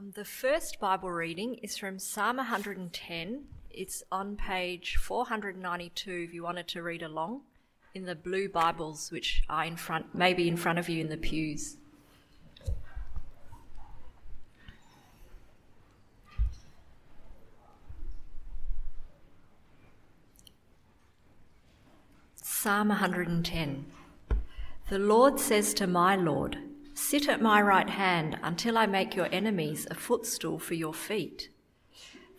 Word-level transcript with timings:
Um, 0.00 0.12
the 0.14 0.24
first 0.24 0.80
Bible 0.80 1.10
reading 1.10 1.56
is 1.56 1.76
from 1.76 1.98
Psalm 1.98 2.38
110. 2.38 3.44
It's 3.70 4.02
on 4.10 4.34
page 4.34 4.96
492 4.96 6.26
if 6.26 6.32
you 6.32 6.42
wanted 6.42 6.68
to 6.68 6.82
read 6.82 7.02
along 7.02 7.42
in 7.94 8.06
the 8.06 8.14
blue 8.14 8.48
Bibles, 8.48 9.10
which 9.10 9.42
are 9.50 9.64
in 9.66 9.76
front, 9.76 10.14
maybe 10.14 10.48
in 10.48 10.56
front 10.56 10.78
of 10.78 10.88
you 10.88 11.02
in 11.02 11.10
the 11.10 11.18
pews. 11.18 11.76
Psalm 22.36 22.88
110 22.88 23.84
The 24.88 24.98
Lord 24.98 25.38
says 25.38 25.74
to 25.74 25.86
my 25.86 26.16
Lord, 26.16 26.56
Sit 27.00 27.30
at 27.30 27.40
my 27.40 27.62
right 27.62 27.88
hand 27.88 28.38
until 28.42 28.76
I 28.76 28.84
make 28.84 29.16
your 29.16 29.28
enemies 29.32 29.86
a 29.90 29.94
footstool 29.94 30.58
for 30.58 30.74
your 30.74 30.92
feet. 30.92 31.48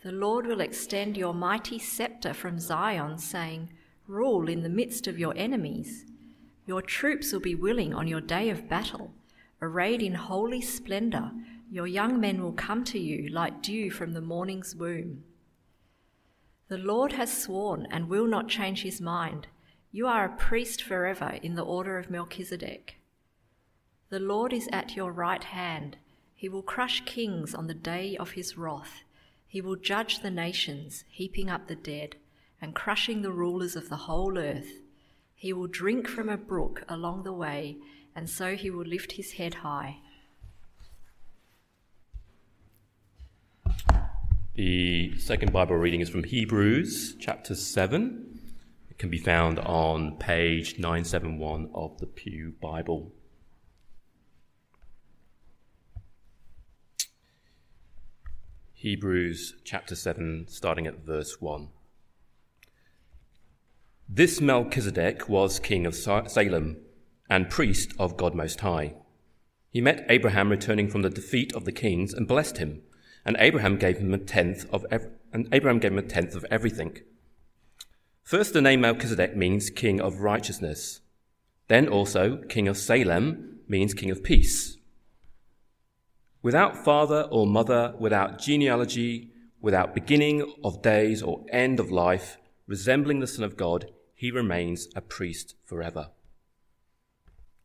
The 0.03 0.12
Lord 0.12 0.45
will 0.45 0.62
extend 0.62 1.17
your 1.17 1.34
mighty 1.34 1.80
scepter 1.80 2.31
from 2.31 2.59
Zion, 2.59 3.17
saying, 3.17 3.73
Rule 4.08 4.48
in 4.48 4.62
the 4.62 4.70
midst 4.70 5.08
of 5.08 5.17
your 5.17 5.34
enemies. 5.36 6.05
Your 6.67 6.81
troops 6.81 7.34
will 7.34 7.41
be 7.41 7.55
willing 7.55 7.94
on 7.94 8.08
your 8.08 8.22
day 8.22 8.50
of 8.50 8.70
battle. 8.70 9.12
Arrayed 9.63 10.03
in 10.03 10.13
holy 10.13 10.62
splendor, 10.62 11.31
your 11.70 11.88
young 11.88 12.20
men 12.22 12.41
will 12.41 12.53
come 12.53 12.84
to 12.86 13.00
you 13.00 13.30
like 13.30 13.64
dew 13.64 13.89
from 13.89 14.14
the 14.14 14.22
morning's 14.22 14.75
womb. 14.75 15.23
The 16.70 16.78
Lord 16.78 17.14
has 17.14 17.36
sworn 17.36 17.88
and 17.89 18.08
will 18.08 18.28
not 18.28 18.48
change 18.48 18.84
his 18.84 19.02
mind. 19.02 19.48
You 19.91 20.08
are 20.08 20.23
a 20.23 20.38
priest 20.38 20.84
forever 20.84 21.39
in 21.41 21.55
the 21.55 21.66
order 21.66 21.98
of 21.98 22.12
Melchizedek. 22.12 23.01
The 24.12 24.20
Lord 24.20 24.52
is 24.52 24.68
at 24.74 24.98
your 24.98 25.14
right 25.14 25.42
hand. 25.42 25.96
He 26.36 26.50
will 26.50 26.64
crush 26.64 27.02
kings 27.06 27.56
on 27.56 27.68
the 27.68 27.74
day 27.74 28.18
of 28.18 28.32
his 28.32 28.58
wrath. 28.58 29.04
He 29.48 29.62
will 29.62 29.78
judge 29.78 30.20
the 30.20 30.30
nations, 30.30 31.06
heaping 31.08 31.50
up 31.50 31.70
the 31.70 31.78
dead 31.78 32.18
and 32.62 32.76
crushing 32.76 33.22
the 33.22 33.31
rulers 33.31 33.78
of 33.78 33.88
the 33.88 33.95
whole 33.95 34.38
earth. 34.38 34.81
He 35.34 35.53
will 35.53 35.68
drink 35.68 36.09
from 36.09 36.28
a 36.28 36.36
brook 36.36 36.84
along 36.90 37.23
the 37.23 37.31
way, 37.31 37.78
and 38.14 38.30
so 38.30 38.58
he 38.58 38.70
will 38.70 38.84
lift 38.84 39.14
his 39.14 39.31
head 39.31 39.53
high. 39.53 40.00
The 44.56 45.18
second 45.20 45.53
Bible 45.53 45.78
reading 45.78 46.02
is 46.02 46.09
from 46.09 46.25
Hebrews 46.25 47.16
chapter 47.18 47.56
7. 47.56 48.42
It 48.90 48.98
can 48.98 49.09
be 49.09 49.20
found 49.20 49.58
on 49.59 50.18
page 50.18 50.78
971 50.78 51.70
of 51.73 51.98
the 52.00 52.08
Pew 52.08 52.56
Bible. 52.62 53.14
Hebrews 58.82 59.58
chapter 59.64 59.94
7, 59.94 60.48
starting 60.50 60.88
at 60.88 61.06
verse 61.06 61.40
1. 61.40 61.68
This 64.10 64.42
Melchizedek 64.42 65.30
was 65.30 65.60
king 65.60 65.86
of 65.86 65.94
Salem 65.94 66.78
and 67.30 67.48
priest 67.48 67.94
of 68.00 68.18
God 68.18 68.34
Most 68.34 68.62
High. 68.62 68.96
He 69.70 69.82
met 69.82 70.04
Abraham 70.09 70.50
returning 70.50 70.90
from 70.90 71.04
the 71.04 71.12
defeat 71.12 71.54
of 71.54 71.66
the 71.66 71.72
kings 71.72 72.12
and 72.12 72.28
blessed 72.28 72.58
him, 72.58 72.82
and 73.24 73.38
Abraham 73.38 73.78
gave 73.78 74.00
him 74.00 74.16
a 74.16 74.18
tenth 74.18 74.66
of 74.74 74.84
ev- 74.90 75.12
and 75.32 75.48
Abraham 75.52 75.78
gave 75.78 75.92
him 75.92 76.00
a 76.00 76.02
tenth 76.02 76.34
of 76.34 76.44
everything. 76.50 76.98
First, 78.24 78.54
the 78.54 78.64
name 78.64 78.82
Melchizedek 78.82 79.38
means 79.38 79.70
king 79.70 80.02
of 80.02 80.22
righteousness. 80.22 81.02
Then 81.68 81.88
also, 81.88 82.38
king 82.50 82.68
of 82.68 82.80
Salem 82.80 83.59
means 83.68 83.94
king 83.94 84.09
of 84.09 84.24
peace. 84.24 84.78
Without 86.44 86.75
father 86.75 87.28
or 87.30 87.45
mother, 87.45 87.94
without 88.00 88.39
genealogy, 88.39 89.30
without 89.61 89.94
beginning 89.94 90.52
of 90.64 90.81
days 90.81 91.22
or 91.22 91.45
end 91.52 91.80
of 91.80 91.92
life, 91.92 92.38
resembling 92.66 93.20
the 93.20 93.28
Son 93.28 93.45
of 93.45 93.58
God, 93.58 93.92
he 94.16 94.31
remains 94.31 94.88
a 94.95 95.02
priest 95.02 95.56
forever. 95.66 96.09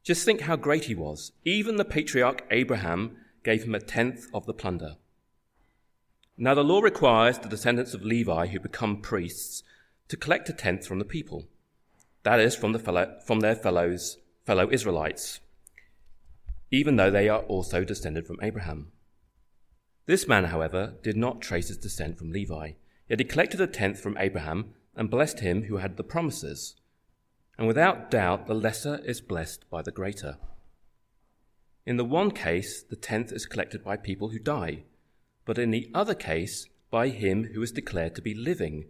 Just 0.03 0.25
think 0.25 0.43
how 0.43 0.57
great 0.57 0.85
he 0.85 0.95
was. 0.95 1.33
Even 1.45 1.77
the 1.77 1.85
patriarch 1.87 2.45
Abraham 2.51 3.17
gave 3.45 3.65
him 3.65 3.75
a 3.75 3.81
tenth 3.81 4.27
of 4.35 4.45
the 4.45 4.55
plunder. 4.55 4.97
Now, 6.37 6.55
the 6.55 6.63
law 6.63 6.81
requires 6.81 7.39
the 7.39 7.49
descendants 7.49 7.95
of 7.95 8.05
Levi 8.05 8.49
who 8.49 8.61
become 8.61 9.01
priests 9.01 9.63
to 10.09 10.19
collect 10.19 10.51
a 10.51 10.53
tenth 10.53 10.87
from 10.87 10.99
the 10.99 11.05
people, 11.07 11.47
that 12.25 12.41
is, 12.41 12.55
from, 12.55 12.73
the 12.73 12.79
fellow, 12.79 13.17
from 13.25 13.41
their 13.41 13.57
fellows, 13.57 14.19
fellow 14.45 14.71
Israelites 14.71 15.41
even 16.71 16.97
though 16.97 17.11
they 17.11 17.29
are 17.29 17.41
also 17.41 17.85
descended 17.85 18.27
from 18.27 18.39
Abraham. 18.43 18.93
This 20.07 20.29
man, 20.29 20.45
however, 20.45 20.95
did 21.03 21.17
not 21.17 21.41
trace 21.41 21.69
his 21.69 21.77
descent 21.77 22.19
from 22.19 22.31
Levi, 22.31 22.73
yet 23.09 23.19
he 23.19 23.25
collected 23.25 23.61
a 23.61 23.67
tenth 23.67 24.01
from 24.01 24.17
Abraham 24.19 24.75
and 24.95 25.11
blessed 25.11 25.41
him 25.41 25.65
who 25.65 25.79
had 25.79 25.97
the 25.97 26.05
promises. 26.05 26.77
And 27.59 27.67
without 27.67 28.11
doubt, 28.11 28.47
the 28.47 28.55
lesser 28.55 29.01
is 29.05 29.21
blessed 29.21 29.69
by 29.71 29.83
the 29.83 29.91
greater. 29.91 30.39
In 31.85 31.97
the 31.97 32.05
one 32.05 32.31
case, 32.31 32.83
the 32.83 32.97
tenth 32.97 33.33
is 33.33 33.47
collected 33.47 33.85
by 33.85 33.97
people 33.97 34.31
who 34.31 34.39
die, 34.39 34.85
but 35.45 35.59
in 35.59 35.71
the 35.71 35.91
other 35.95 36.15
case, 36.15 36.69
by 36.91 37.09
him 37.09 37.51
who 37.55 37.63
is 37.63 37.73
declared 37.73 38.15
to 38.15 38.23
be 38.23 38.35
living. 38.35 38.87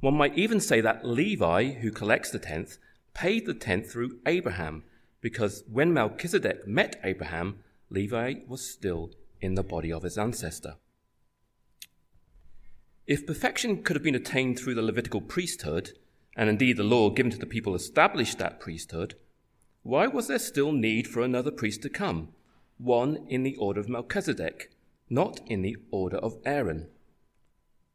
One 0.00 0.14
might 0.14 0.36
even 0.36 0.60
say 0.60 0.80
that 0.80 1.04
Levi, 1.04 1.72
who 1.74 1.90
collects 1.90 2.30
the 2.30 2.38
tenth, 2.38 2.78
paid 3.14 3.46
the 3.46 3.54
tenth 3.54 3.90
through 3.90 4.18
Abraham 4.26 4.84
because 5.22 5.64
when 5.70 5.94
Melchizedek 5.94 6.66
met 6.66 7.00
Abraham, 7.02 7.60
Levi 7.88 8.34
was 8.46 8.68
still 8.68 9.12
in 9.40 9.54
the 9.54 9.62
body 9.62 9.90
of 9.90 10.02
his 10.02 10.18
ancestor. 10.18 10.74
If 13.06 13.26
perfection 13.26 13.82
could 13.82 13.96
have 13.96 14.02
been 14.02 14.14
attained 14.14 14.58
through 14.58 14.74
the 14.74 14.82
Levitical 14.82 15.20
priesthood, 15.20 15.92
and 16.36 16.50
indeed 16.50 16.76
the 16.76 16.84
law 16.84 17.10
given 17.10 17.30
to 17.32 17.38
the 17.38 17.46
people 17.46 17.74
established 17.74 18.38
that 18.38 18.60
priesthood, 18.60 19.14
why 19.82 20.06
was 20.06 20.28
there 20.28 20.38
still 20.38 20.72
need 20.72 21.08
for 21.08 21.22
another 21.22 21.50
priest 21.50 21.82
to 21.82 21.88
come, 21.88 22.28
one 22.78 23.24
in 23.28 23.42
the 23.42 23.56
order 23.56 23.80
of 23.80 23.88
Melchizedek, 23.88 24.72
not 25.08 25.40
in 25.46 25.62
the 25.62 25.76
order 25.90 26.18
of 26.18 26.38
Aaron? 26.44 26.88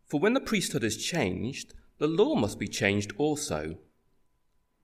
For 0.05 0.19
when 0.19 0.33
the 0.33 0.39
priesthood 0.39 0.83
is 0.83 1.03
changed, 1.03 1.73
the 1.97 2.07
law 2.07 2.35
must 2.35 2.59
be 2.59 2.67
changed 2.67 3.11
also. 3.17 3.77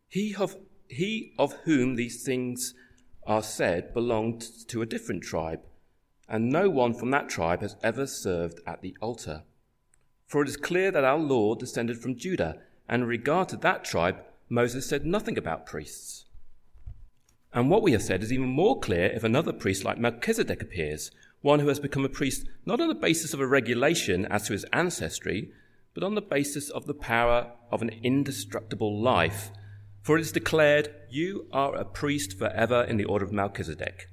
He 0.07 0.35
of 0.35 0.57
he 0.93 1.33
of 1.37 1.53
whom 1.63 1.95
these 1.95 2.23
things 2.23 2.73
are 3.25 3.43
said 3.43 3.93
belonged 3.93 4.41
to 4.67 4.81
a 4.81 4.85
different 4.85 5.23
tribe, 5.23 5.61
and 6.27 6.49
no 6.49 6.69
one 6.69 6.93
from 6.93 7.11
that 7.11 7.29
tribe 7.29 7.61
has 7.61 7.75
ever 7.83 8.07
served 8.07 8.59
at 8.65 8.81
the 8.81 8.95
altar. 9.01 9.43
For 10.25 10.41
it 10.41 10.49
is 10.49 10.57
clear 10.57 10.91
that 10.91 11.03
our 11.03 11.19
Lord 11.19 11.59
descended 11.59 12.01
from 12.01 12.17
Judah, 12.17 12.61
and 12.87 13.03
in 13.03 13.07
regard 13.07 13.49
to 13.49 13.57
that 13.57 13.83
tribe, 13.83 14.17
Moses 14.49 14.87
said 14.87 15.05
nothing 15.05 15.37
about 15.37 15.65
priests. 15.65 16.25
And 17.53 17.69
what 17.69 17.83
we 17.83 17.91
have 17.91 18.01
said 18.01 18.23
is 18.23 18.33
even 18.33 18.47
more 18.47 18.79
clear 18.79 19.05
if 19.05 19.23
another 19.23 19.53
priest 19.53 19.83
like 19.83 19.99
Melchizedek 19.99 20.61
appears, 20.61 21.11
one 21.41 21.59
who 21.59 21.67
has 21.67 21.79
become 21.79 22.03
a 22.03 22.09
priest 22.09 22.47
not 22.65 22.79
on 22.81 22.87
the 22.87 22.95
basis 22.95 23.33
of 23.33 23.39
a 23.39 23.47
regulation 23.47 24.25
as 24.25 24.47
to 24.47 24.53
his 24.53 24.65
ancestry, 24.73 25.51
but 25.93 26.03
on 26.03 26.15
the 26.15 26.21
basis 26.21 26.69
of 26.69 26.87
the 26.87 26.93
power 26.93 27.51
of 27.69 27.81
an 27.81 27.91
indestructible 28.01 28.99
life 28.99 29.51
for 30.03 30.17
it 30.17 30.21
is 30.21 30.33
declared, 30.33 30.93
You 31.09 31.47
are 31.51 31.73
a 31.73 31.85
priest 31.85 32.37
forever 32.37 32.83
in 32.83 32.97
the 32.97 33.05
order 33.05 33.25
of 33.25 33.31
Melchizedek. 33.31 34.09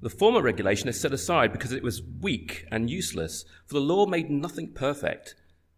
The 0.00 0.10
former 0.10 0.42
regulation 0.42 0.88
is 0.88 1.00
set 1.00 1.12
aside 1.12 1.50
because 1.50 1.72
it 1.72 1.82
was 1.82 2.02
weak 2.02 2.66
and 2.70 2.88
useless, 2.90 3.44
for 3.66 3.74
the 3.74 3.80
law 3.80 4.06
made 4.06 4.30
nothing 4.30 4.72
perfect, 4.72 5.34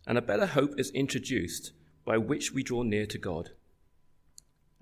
and 0.06 0.18
a 0.18 0.22
better 0.22 0.46
hope 0.46 0.78
is 0.78 0.90
introduced 0.90 1.72
by 2.04 2.18
which 2.18 2.52
we 2.52 2.62
draw 2.62 2.82
near 2.82 3.06
to 3.06 3.18
God. 3.18 3.50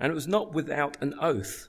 And 0.00 0.10
it 0.10 0.14
was 0.14 0.26
not 0.26 0.54
without 0.54 0.96
an 1.02 1.14
oath. 1.20 1.68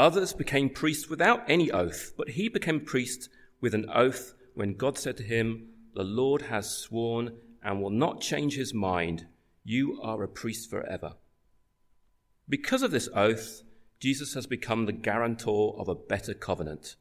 Others 0.00 0.32
became 0.32 0.70
priests 0.70 1.10
without 1.10 1.48
any 1.48 1.70
oath, 1.70 2.14
but 2.16 2.30
he 2.30 2.48
became 2.48 2.80
priest 2.80 3.28
with 3.60 3.74
an 3.74 3.88
oath 3.92 4.34
when 4.54 4.74
God 4.74 4.96
said 4.96 5.16
to 5.18 5.22
him, 5.22 5.68
The 5.94 6.04
Lord 6.04 6.42
has 6.42 6.70
sworn 6.70 7.36
and 7.62 7.82
will 7.82 7.90
not 7.90 8.20
change 8.20 8.56
his 8.56 8.72
mind. 8.72 9.26
You 9.62 10.00
are 10.02 10.22
a 10.22 10.28
priest 10.28 10.70
forever. 10.70 11.14
Because 12.48 12.82
of 12.82 12.90
this 12.90 13.08
oath, 13.14 13.62
Jesus 14.00 14.34
has 14.34 14.46
become 14.46 14.86
the 14.86 14.92
guarantor 14.92 15.74
of 15.78 15.88
a 15.88 15.94
better 15.94 16.34
covenant. 16.34 16.96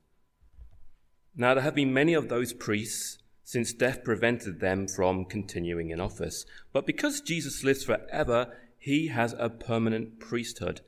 Now, 1.35 1.53
there 1.53 1.63
have 1.63 1.75
been 1.75 1.93
many 1.93 2.13
of 2.13 2.29
those 2.29 2.53
priests 2.53 3.19
since 3.43 3.71
death 3.71 4.03
prevented 4.03 4.59
them 4.59 4.89
from 4.89 5.23
continuing 5.23 5.89
in 5.89 6.01
office. 6.01 6.45
But 6.73 6.85
because 6.85 7.21
Jesus 7.21 7.63
lives 7.63 7.85
forever, 7.85 8.53
he 8.77 9.07
has 9.07 9.33
a 9.39 9.49
permanent 9.49 10.19
priesthood. 10.19 10.81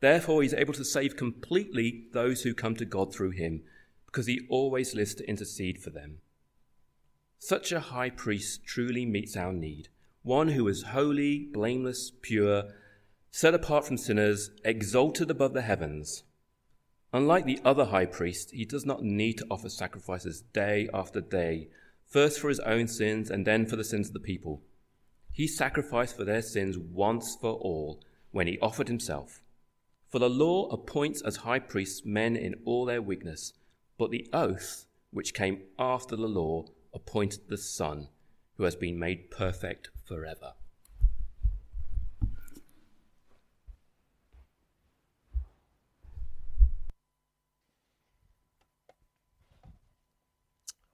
Therefore, 0.00 0.42
he's 0.42 0.54
able 0.54 0.74
to 0.74 0.84
save 0.84 1.16
completely 1.16 2.06
those 2.12 2.42
who 2.42 2.52
come 2.52 2.74
to 2.76 2.84
God 2.84 3.14
through 3.14 3.30
him, 3.30 3.62
because 4.06 4.26
he 4.26 4.40
always 4.48 4.96
lives 4.96 5.14
to 5.14 5.28
intercede 5.28 5.78
for 5.78 5.90
them. 5.90 6.18
Such 7.38 7.70
a 7.70 7.78
high 7.78 8.10
priest 8.10 8.64
truly 8.64 9.06
meets 9.06 9.36
our 9.36 9.52
need, 9.52 9.88
one 10.22 10.48
who 10.48 10.66
is 10.66 10.82
holy, 10.82 11.48
blameless, 11.52 12.10
pure, 12.22 12.64
set 13.36 13.52
apart 13.52 13.84
from 13.84 13.98
sinners, 13.98 14.52
exalted 14.64 15.28
above 15.28 15.54
the 15.54 15.62
heavens. 15.62 16.22
Unlike 17.12 17.46
the 17.46 17.58
other 17.64 17.86
high 17.86 18.06
priest, 18.06 18.52
he 18.52 18.64
does 18.64 18.86
not 18.86 19.02
need 19.02 19.38
to 19.38 19.46
offer 19.50 19.68
sacrifices 19.68 20.42
day 20.52 20.88
after 20.94 21.20
day, 21.20 21.66
first 22.06 22.38
for 22.38 22.48
his 22.48 22.60
own 22.60 22.86
sins 22.86 23.32
and 23.32 23.44
then 23.44 23.66
for 23.66 23.74
the 23.74 23.82
sins 23.82 24.06
of 24.06 24.14
the 24.14 24.20
people. 24.20 24.62
He 25.32 25.48
sacrificed 25.48 26.16
for 26.16 26.24
their 26.24 26.42
sins 26.42 26.78
once 26.78 27.34
for 27.34 27.54
all 27.54 28.00
when 28.30 28.46
he 28.46 28.56
offered 28.60 28.86
himself. 28.86 29.42
For 30.10 30.20
the 30.20 30.30
law 30.30 30.68
appoints 30.68 31.20
as 31.20 31.38
high 31.38 31.58
priests 31.58 32.02
men 32.04 32.36
in 32.36 32.54
all 32.64 32.84
their 32.84 33.02
weakness, 33.02 33.52
but 33.98 34.12
the 34.12 34.28
oath, 34.32 34.86
which 35.10 35.34
came 35.34 35.62
after 35.76 36.14
the 36.14 36.28
law, 36.28 36.66
appointed 36.94 37.48
the 37.48 37.58
Son, 37.58 38.06
who 38.58 38.62
has 38.62 38.76
been 38.76 38.96
made 38.96 39.32
perfect 39.32 39.90
forever. 40.06 40.52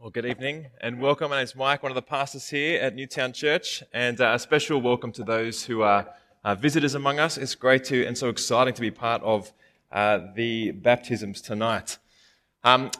Well, 0.02 0.08
good 0.08 0.24
evening 0.24 0.68
and 0.80 0.98
welcome. 0.98 1.28
My 1.28 1.36
name 1.36 1.44
is 1.44 1.54
Mike, 1.54 1.82
one 1.82 1.92
of 1.92 1.94
the 1.94 2.00
pastors 2.00 2.48
here 2.48 2.80
at 2.80 2.94
Newtown 2.94 3.34
Church, 3.34 3.82
and 3.92 4.18
uh, 4.18 4.32
a 4.34 4.38
special 4.38 4.80
welcome 4.80 5.12
to 5.12 5.22
those 5.22 5.62
who 5.62 5.82
are 5.82 6.08
visitors 6.56 6.94
among 6.94 7.18
us. 7.18 7.36
It's 7.36 7.54
great 7.54 7.84
to 7.84 8.06
and 8.06 8.16
so 8.16 8.30
exciting 8.30 8.72
to 8.72 8.80
be 8.80 8.90
part 8.90 9.20
of 9.22 9.52
uh, 9.92 10.20
the 10.34 10.70
baptisms 10.70 11.42
tonight. 11.42 11.98
Um, 12.64 12.90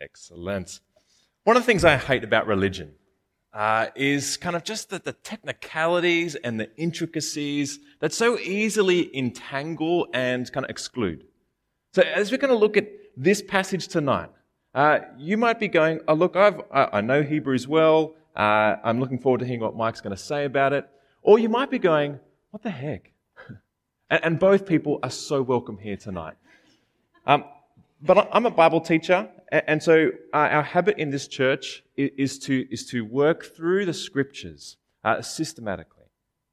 excellent. 0.00 0.78
One 1.42 1.56
of 1.56 1.64
the 1.64 1.66
things 1.66 1.84
I 1.84 1.96
hate 1.96 2.22
about 2.22 2.46
religion 2.46 2.92
uh, 3.52 3.86
is 3.96 4.36
kind 4.36 4.54
of 4.54 4.62
just 4.62 4.90
the, 4.90 5.00
the 5.00 5.14
technicalities 5.14 6.36
and 6.36 6.60
the 6.60 6.70
intricacies 6.76 7.80
that 7.98 8.12
so 8.12 8.38
easily 8.38 9.10
entangle 9.18 10.06
and 10.14 10.52
kind 10.52 10.64
of 10.64 10.70
exclude. 10.70 11.24
So, 11.94 12.02
as 12.02 12.30
we're 12.30 12.38
going 12.38 12.54
to 12.54 12.56
look 12.56 12.76
at 12.76 12.86
this 13.16 13.42
passage 13.42 13.88
tonight, 13.88 14.28
uh, 14.74 15.00
you 15.16 15.36
might 15.36 15.58
be 15.58 15.68
going, 15.68 16.00
oh, 16.08 16.14
look, 16.14 16.36
I've, 16.36 16.60
I, 16.70 17.00
know 17.00 17.22
Hebrews 17.22 17.66
well. 17.66 18.14
Uh, 18.36 18.76
I'm 18.84 19.00
looking 19.00 19.18
forward 19.18 19.38
to 19.38 19.46
hearing 19.46 19.60
what 19.60 19.76
Mike's 19.76 20.00
going 20.00 20.14
to 20.14 20.22
say 20.22 20.44
about 20.44 20.72
it. 20.72 20.88
Or 21.22 21.38
you 21.38 21.48
might 21.48 21.70
be 21.70 21.78
going, 21.78 22.20
what 22.50 22.62
the 22.62 22.70
heck? 22.70 23.12
and, 24.10 24.24
and, 24.24 24.38
both 24.38 24.66
people 24.66 24.98
are 25.02 25.10
so 25.10 25.42
welcome 25.42 25.78
here 25.78 25.96
tonight. 25.96 26.34
Um, 27.26 27.44
but 28.02 28.28
I'm 28.32 28.46
a 28.46 28.50
Bible 28.50 28.80
teacher, 28.80 29.28
and 29.50 29.82
so 29.82 30.10
uh, 30.32 30.36
our 30.36 30.62
habit 30.62 30.98
in 30.98 31.10
this 31.10 31.26
church 31.26 31.82
is 31.96 32.38
to, 32.40 32.64
is 32.70 32.86
to 32.90 33.04
work 33.04 33.56
through 33.56 33.86
the 33.86 33.94
scriptures 33.94 34.76
uh, 35.02 35.20
systematically. 35.20 36.04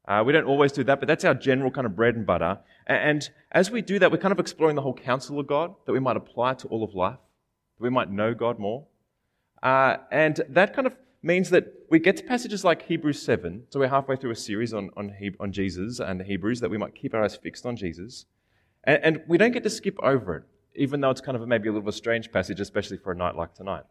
Uh, 0.08 0.24
we 0.26 0.32
don't 0.32 0.44
always 0.44 0.72
do 0.72 0.82
that, 0.84 0.98
but 0.98 1.06
that's 1.06 1.24
our 1.24 1.34
general 1.34 1.70
kind 1.70 1.86
of 1.86 1.94
bread 1.94 2.16
and 2.16 2.26
butter. 2.26 2.58
And 2.86 3.28
as 3.52 3.70
we 3.70 3.82
do 3.82 3.98
that, 4.00 4.10
we're 4.10 4.18
kind 4.18 4.32
of 4.32 4.40
exploring 4.40 4.74
the 4.74 4.82
whole 4.82 4.94
counsel 4.94 5.38
of 5.38 5.46
God 5.46 5.74
that 5.84 5.92
we 5.92 6.00
might 6.00 6.16
apply 6.16 6.54
to 6.54 6.68
all 6.68 6.82
of 6.82 6.94
life 6.94 7.18
that 7.78 7.82
we 7.82 7.90
might 7.90 8.10
know 8.10 8.34
God 8.34 8.58
more. 8.58 8.86
Uh, 9.62 9.96
and 10.10 10.40
that 10.48 10.74
kind 10.74 10.86
of 10.86 10.96
means 11.22 11.50
that 11.50 11.72
we 11.90 11.98
get 11.98 12.16
to 12.16 12.24
passages 12.24 12.64
like 12.64 12.82
Hebrews 12.82 13.20
7, 13.22 13.64
so 13.70 13.80
we're 13.80 13.88
halfway 13.88 14.16
through 14.16 14.30
a 14.30 14.36
series 14.36 14.72
on, 14.72 14.90
on, 14.96 15.12
on 15.40 15.52
Jesus 15.52 15.98
and 15.98 16.20
the 16.20 16.24
Hebrews, 16.24 16.60
that 16.60 16.70
we 16.70 16.78
might 16.78 16.94
keep 16.94 17.14
our 17.14 17.24
eyes 17.24 17.36
fixed 17.36 17.66
on 17.66 17.76
Jesus. 17.76 18.26
And, 18.84 19.00
and, 19.02 19.22
we 19.26 19.38
don't 19.38 19.52
get 19.52 19.64
to 19.64 19.70
skip 19.70 19.96
over 20.02 20.36
it, 20.36 20.42
even 20.76 21.00
though 21.00 21.10
it's 21.10 21.20
kind 21.20 21.36
of 21.36 21.46
maybe 21.48 21.68
a 21.68 21.72
little 21.72 21.82
bit 21.82 21.88
of 21.88 21.94
a 21.94 21.96
strange 21.96 22.30
passage, 22.30 22.60
especially 22.60 22.96
for 22.96 23.12
a 23.12 23.16
night 23.16 23.34
like 23.34 23.54
tonight. 23.54 23.84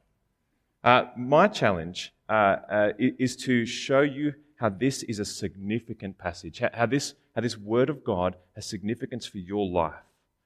Uh, 0.83 1.05
my 1.17 1.47
challenge 1.47 2.13
uh, 2.29 2.57
uh 2.69 2.89
is 2.97 3.35
to 3.35 3.65
show 3.65 4.01
you 4.01 4.33
how 4.57 4.69
this 4.69 5.03
is 5.03 5.19
a 5.19 5.25
significant 5.25 6.17
passage, 6.17 6.61
how 6.73 6.85
this, 6.85 7.15
how 7.35 7.41
this 7.41 7.57
Word 7.57 7.89
of 7.89 8.03
God 8.03 8.37
has 8.55 8.65
significance 8.65 9.25
for 9.25 9.39
your 9.39 9.67
life, 9.67 9.93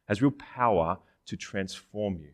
has 0.08 0.22
real 0.22 0.32
power 0.32 0.98
to 1.28 1.38
transform 1.38 2.18
you. 2.18 2.32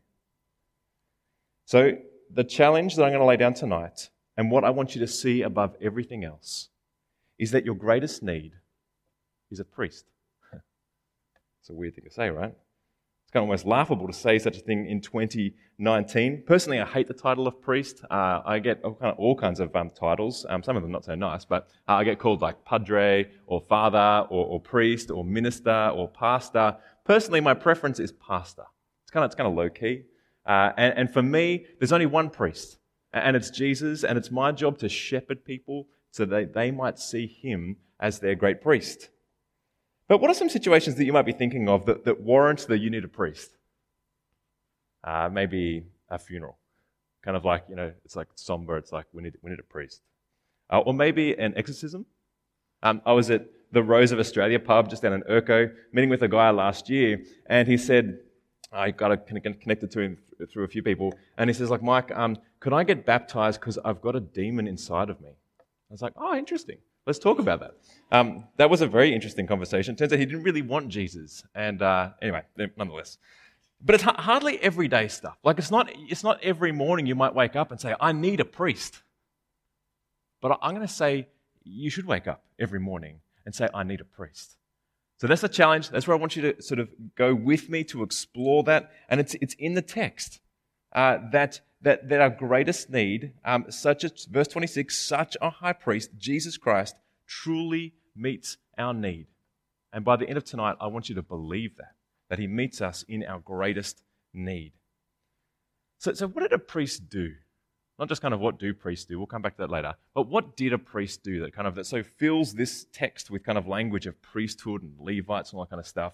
So, 1.66 1.98
the 2.32 2.44
challenge 2.44 2.96
that 2.96 3.04
I'm 3.04 3.10
going 3.10 3.22
to 3.22 3.26
lay 3.26 3.38
down 3.38 3.56
tonight, 3.56 4.10
and 4.38 4.52
what 4.52 4.64
I 4.64 4.70
want 4.70 4.94
you 4.94 5.02
to 5.02 5.08
see 5.08 5.42
above 5.42 5.76
everything 5.82 6.24
else, 6.24 6.70
is 7.40 7.52
that 7.52 7.66
your 7.66 7.76
greatest 7.76 8.22
need 8.22 8.54
is 9.50 9.60
a 9.60 9.66
priest. 9.66 10.06
it's 10.54 11.70
a 11.70 11.74
weird 11.74 11.96
thing 11.96 12.04
to 12.04 12.12
say, 12.12 12.30
right? 12.30 12.54
It's 13.24 13.32
kind 13.32 13.42
of 13.44 13.50
almost 13.50 13.66
laughable 13.66 14.06
to 14.06 14.14
say 14.14 14.38
such 14.38 14.58
a 14.58 14.60
thing 14.60 14.86
in 14.86 15.02
2019. 15.02 16.44
Personally, 16.46 16.80
I 16.80 16.86
hate 16.86 17.08
the 17.08 17.16
title 17.16 17.48
of 17.48 17.60
priest. 17.60 18.04
Uh, 18.12 18.42
I 18.46 18.60
get 18.60 18.84
all, 18.84 18.94
kind 18.94 19.12
of, 19.14 19.18
all 19.18 19.36
kinds 19.36 19.60
of 19.60 19.76
um, 19.76 19.90
titles, 19.90 20.46
um, 20.50 20.62
some 20.62 20.78
of 20.78 20.84
them 20.84 20.92
not 20.92 21.06
so 21.06 21.16
nice, 21.16 21.46
but 21.46 21.68
uh, 21.90 21.94
I 21.94 22.04
get 22.04 22.20
called 22.20 22.42
like 22.42 22.64
padre 22.64 23.28
or 23.48 23.60
father 23.62 24.28
or, 24.30 24.46
or 24.46 24.60
priest 24.60 25.10
or 25.10 25.26
minister 25.26 25.92
or 25.96 26.08
pastor. 26.10 26.78
Personally, 27.06 27.42
my 27.42 27.56
preference 27.56 28.00
is 28.00 28.12
pastor. 28.12 28.66
It's 29.04 29.12
kind 29.12 29.24
of, 29.24 29.30
it's 29.30 29.36
kind 29.36 29.48
of 29.48 29.56
low 29.56 29.70
key. 29.70 30.04
Uh, 30.46 30.72
and, 30.78 30.94
and 30.98 31.14
for 31.14 31.24
me, 31.24 31.66
there's 31.80 31.92
only 31.92 32.06
one 32.06 32.30
priest, 32.30 32.78
and 33.12 33.36
it's 33.36 33.50
Jesus, 33.50 34.04
and 34.04 34.18
it's 34.18 34.30
my 34.30 34.52
job 34.52 34.78
to 34.80 34.90
shepherd 34.90 35.44
people 35.44 35.88
so 36.12 36.26
that 36.26 36.54
they 36.54 36.72
might 36.72 37.00
see 37.00 37.26
him 37.28 37.78
as 38.00 38.20
their 38.20 38.36
great 38.36 38.62
priest. 38.62 39.10
But 40.08 40.20
what 40.20 40.30
are 40.30 40.36
some 40.36 40.50
situations 40.50 40.96
that 40.98 41.06
you 41.06 41.14
might 41.14 41.26
be 41.26 41.32
thinking 41.32 41.68
of 41.68 41.86
that, 41.88 42.06
that 42.06 42.22
warrant 42.22 42.68
that 42.68 42.78
you 42.78 42.90
need 42.90 43.04
a 43.04 43.08
priest? 43.08 43.58
Uh, 45.04 45.30
maybe 45.32 45.88
a 46.10 46.20
funeral. 46.20 46.58
Kind 47.24 47.36
of 47.36 47.44
like, 47.44 47.64
you 47.70 47.76
know, 47.76 47.92
it's 48.04 48.16
like 48.16 48.28
somber, 48.36 48.78
it's 48.78 48.92
like 48.92 49.08
we 49.14 49.24
need, 49.24 49.34
we 49.42 49.50
need 49.50 49.60
a 49.60 49.64
priest. 49.64 50.02
Uh, 50.72 50.80
or 50.80 50.94
maybe 50.94 51.34
an 51.34 51.54
exorcism. 51.58 52.06
Um, 52.84 53.02
I 53.06 53.14
was 53.14 53.32
at 53.32 53.48
the 53.72 53.82
Rose 53.82 54.12
of 54.12 54.20
Australia 54.20 54.60
pub 54.60 54.90
just 54.90 55.02
down 55.02 55.14
in 55.14 55.22
Erko, 55.24 55.74
meeting 55.92 56.10
with 56.10 56.22
a 56.22 56.28
guy 56.28 56.52
last 56.52 56.90
year, 56.90 57.24
and 57.48 57.68
he 57.68 57.78
said, 57.78 58.20
I 58.72 58.92
got 58.92 59.28
connected 59.28 59.92
to 59.92 60.00
him 60.00 60.18
through 60.50 60.64
a 60.64 60.68
few 60.68 60.84
people, 60.84 61.14
and 61.38 61.50
he 61.50 61.54
says, 61.54 61.70
like, 61.70 61.84
Mike, 61.84 62.12
um, 62.16 62.38
could 62.60 62.74
I 62.74 62.84
get 62.84 63.06
baptized 63.06 63.60
because 63.60 63.78
I've 63.86 64.02
got 64.02 64.16
a 64.16 64.20
demon 64.20 64.68
inside 64.68 65.10
of 65.10 65.22
me? 65.22 65.30
I 65.30 65.94
was 65.94 66.02
like, 66.02 66.14
oh, 66.18 66.36
interesting. 66.36 66.78
Let's 67.06 67.20
talk 67.20 67.38
about 67.38 67.60
that. 67.60 67.76
Um, 68.12 68.46
that 68.58 68.70
was 68.70 68.82
a 68.82 68.88
very 68.88 69.14
interesting 69.14 69.46
conversation. 69.46 69.96
Turns 69.96 70.12
out 70.12 70.20
he 70.20 70.26
didn't 70.26 70.44
really 70.44 70.64
want 70.64 70.90
Jesus, 70.90 71.44
and 71.54 71.82
uh, 71.82 72.10
anyway, 72.22 72.42
nonetheless. 72.76 73.18
But 73.84 73.96
it's 73.96 74.04
hardly 74.04 74.58
everyday 74.62 75.08
stuff. 75.08 75.38
Like 75.44 75.60
it's 75.60 75.70
not, 75.70 75.92
it's 75.94 76.24
not 76.24 76.42
every 76.42 76.72
morning 76.72 77.06
you 77.06 77.14
might 77.14 77.36
wake 77.36 77.56
up 77.56 77.72
and 77.72 77.80
say, 77.80 77.94
I 78.00 78.12
need 78.14 78.40
a 78.40 78.46
priest. 78.46 79.04
But 80.42 80.58
I'm 80.62 80.74
going 80.74 80.88
to 80.88 80.94
say 80.94 81.28
you 81.64 81.90
should 81.90 82.06
wake 82.06 82.28
up 82.28 82.44
every 82.60 82.80
morning 82.80 83.20
and 83.46 83.54
say, 83.54 83.68
I 83.74 83.84
need 83.84 84.02
a 84.02 84.06
priest. 84.06 84.56
So 85.18 85.28
that's 85.28 85.42
the 85.42 85.50
challenge. 85.50 85.90
That's 85.90 86.08
where 86.08 86.16
I 86.16 86.20
want 86.20 86.36
you 86.36 86.54
to 86.54 86.62
sort 86.62 86.80
of 86.80 86.90
go 87.16 87.34
with 87.34 87.70
me 87.70 87.84
to 87.86 88.04
explore 88.04 88.64
that. 88.64 88.92
And 89.08 89.20
it's, 89.20 89.36
it's 89.36 89.54
in 89.56 89.74
the 89.74 89.82
text 89.82 90.42
uh, 90.94 91.20
that, 91.32 91.62
that, 91.82 92.10
that 92.10 92.22
our 92.22 92.30
greatest 92.30 92.90
need, 92.90 93.34
um, 93.46 93.66
such 93.70 94.04
as 94.04 94.26
verse 94.26 94.48
26, 94.48 94.98
such 94.98 95.38
a 95.42 95.50
high 95.50 95.74
priest, 95.74 96.12
Jesus 96.18 96.58
Christ, 96.58 96.96
truly 97.28 97.94
meets 98.16 98.58
our 98.78 98.94
need. 98.94 99.28
And 99.94 100.04
by 100.04 100.18
the 100.18 100.28
end 100.28 100.38
of 100.38 100.44
tonight, 100.44 100.76
I 100.82 100.88
want 100.88 101.08
you 101.08 101.16
to 101.16 101.22
believe 101.22 101.78
that, 101.78 101.94
that 102.30 102.40
he 102.40 102.48
meets 102.48 102.82
us 102.82 103.06
in 103.08 103.24
our 103.24 103.40
greatest 103.40 104.04
need. 104.34 104.74
So, 106.00 106.14
so 106.14 106.28
what 106.28 106.42
did 106.42 106.52
a 106.52 106.60
priest 106.60 107.10
do? 107.10 107.32
Not 107.98 108.10
just 108.10 108.22
kind 108.22 108.34
of 108.34 108.42
what 108.42 108.60
do 108.60 108.74
priests 108.74 109.06
do, 109.06 109.18
we'll 109.18 109.28
come 109.28 109.42
back 109.42 109.56
to 109.56 109.62
that 109.62 109.72
later, 109.72 109.94
but 110.14 110.28
what 110.28 110.58
did 110.58 110.74
a 110.74 110.78
priest 110.78 111.24
do 111.24 111.40
that 111.42 111.54
kind 111.54 111.68
of 111.68 111.76
that 111.76 111.86
so 111.86 112.04
fills 112.04 112.54
this 112.54 112.88
text 112.92 113.32
with 113.32 113.44
kind 113.44 113.58
of 113.58 113.68
language 113.68 114.06
of 114.06 114.22
priesthood 114.22 114.84
and 114.84 115.00
Levites 115.00 115.52
and 115.52 115.58
all 115.58 115.64
that 115.64 115.70
kind 115.70 115.80
of 115.80 115.88
stuff. 115.88 116.14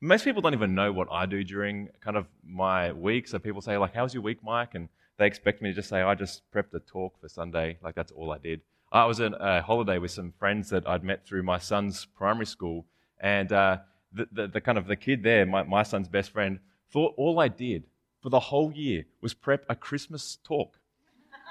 Most 0.00 0.24
people 0.24 0.42
don't 0.42 0.52
even 0.52 0.74
know 0.74 0.92
what 0.92 1.08
I 1.10 1.24
do 1.24 1.42
during 1.42 1.88
kind 2.00 2.18
of 2.18 2.26
my 2.46 2.92
week. 2.92 3.26
So 3.26 3.38
people 3.38 3.62
say, 3.62 3.78
like, 3.78 3.94
how's 3.94 4.12
your 4.12 4.22
week, 4.22 4.44
Mike? 4.44 4.74
And 4.74 4.90
they 5.16 5.26
expect 5.26 5.62
me 5.62 5.70
to 5.70 5.74
just 5.74 5.88
say, 5.88 6.02
I 6.02 6.14
just 6.14 6.42
prepped 6.52 6.74
a 6.74 6.80
talk 6.80 7.18
for 7.18 7.28
Sunday. 7.28 7.78
Like, 7.82 7.94
that's 7.94 8.12
all 8.12 8.30
I 8.30 8.36
did. 8.36 8.60
I 8.92 9.06
was 9.06 9.20
on 9.20 9.34
a 9.34 9.62
holiday 9.62 9.96
with 9.96 10.10
some 10.10 10.32
friends 10.38 10.68
that 10.70 10.86
I'd 10.86 11.04
met 11.04 11.26
through 11.26 11.42
my 11.42 11.58
son's 11.58 12.04
primary 12.04 12.46
school. 12.46 12.84
And 13.18 13.50
uh, 13.50 13.78
the, 14.12 14.28
the, 14.30 14.46
the, 14.48 14.60
kind 14.60 14.76
of 14.76 14.86
the 14.86 14.96
kid 14.96 15.22
there, 15.22 15.46
my, 15.46 15.62
my 15.62 15.84
son's 15.84 16.08
best 16.08 16.30
friend, 16.30 16.58
thought 16.92 17.14
all 17.16 17.40
I 17.40 17.48
did 17.48 17.84
for 18.20 18.28
the 18.28 18.40
whole 18.40 18.72
year 18.72 19.06
was 19.20 19.32
prep 19.32 19.64
a 19.68 19.74
Christmas 19.74 20.38
talk. 20.44 20.78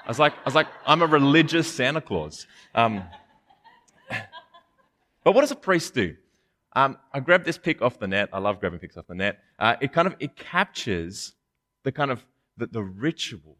I 0.04 0.08
was 0.08 0.18
like, 0.18 0.34
I 0.34 0.44
was 0.44 0.54
like, 0.54 0.66
I'm 0.86 1.00
a 1.00 1.06
religious 1.06 1.72
Santa 1.72 2.00
Claus. 2.00 2.46
Um, 2.74 3.02
but 5.24 5.34
what 5.34 5.40
does 5.40 5.50
a 5.50 5.56
priest 5.56 5.94
do? 5.94 6.16
Um, 6.76 6.98
I 7.12 7.20
grabbed 7.20 7.46
this 7.46 7.56
pic 7.56 7.80
off 7.80 7.98
the 7.98 8.08
net. 8.08 8.28
I 8.32 8.38
love 8.38 8.60
grabbing 8.60 8.80
pics 8.80 8.96
off 8.96 9.06
the 9.06 9.14
net. 9.14 9.38
Uh, 9.58 9.76
it 9.80 9.92
kind 9.92 10.06
of 10.06 10.16
it 10.18 10.36
captures 10.36 11.34
the 11.84 11.92
kind 11.92 12.10
of 12.10 12.26
the, 12.56 12.66
the 12.66 12.82
ritual, 12.82 13.56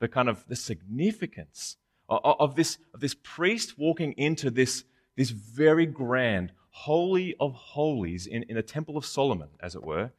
the 0.00 0.08
kind 0.08 0.28
of 0.28 0.44
the 0.46 0.56
significance 0.56 1.76
of, 2.08 2.20
of, 2.38 2.54
this 2.56 2.78
of 2.92 3.00
this 3.00 3.14
priest 3.14 3.78
walking 3.78 4.12
into 4.12 4.50
this 4.50 4.84
this 5.16 5.30
very 5.30 5.86
grand 5.86 6.52
holy 6.70 7.34
of 7.40 7.54
holies 7.54 8.26
in, 8.26 8.42
in 8.44 8.58
a 8.58 8.62
temple 8.62 8.98
of 8.98 9.06
Solomon, 9.06 9.48
as 9.60 9.74
it 9.74 9.82
were. 9.82 10.10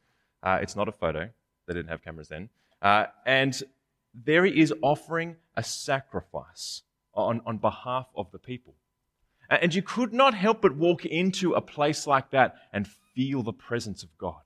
Uh, 0.42 0.58
it's 0.60 0.74
not 0.74 0.88
a 0.88 0.92
photo. 0.92 1.30
They 1.66 1.74
didn't 1.74 1.88
have 1.90 2.02
cameras 2.02 2.26
then. 2.26 2.48
Uh, 2.82 3.06
and 3.24 3.62
there 4.14 4.44
he 4.44 4.60
is 4.60 4.72
offering 4.82 5.36
a 5.56 5.62
sacrifice 5.62 6.82
on, 7.14 7.40
on 7.46 7.58
behalf 7.58 8.06
of 8.14 8.30
the 8.32 8.38
people. 8.38 8.74
And 9.50 9.74
you 9.74 9.82
could 9.82 10.12
not 10.12 10.34
help 10.34 10.60
but 10.62 10.76
walk 10.76 11.06
into 11.06 11.54
a 11.54 11.60
place 11.60 12.06
like 12.06 12.30
that 12.30 12.56
and 12.72 12.86
feel 12.86 13.42
the 13.42 13.52
presence 13.52 14.02
of 14.02 14.16
God. 14.18 14.42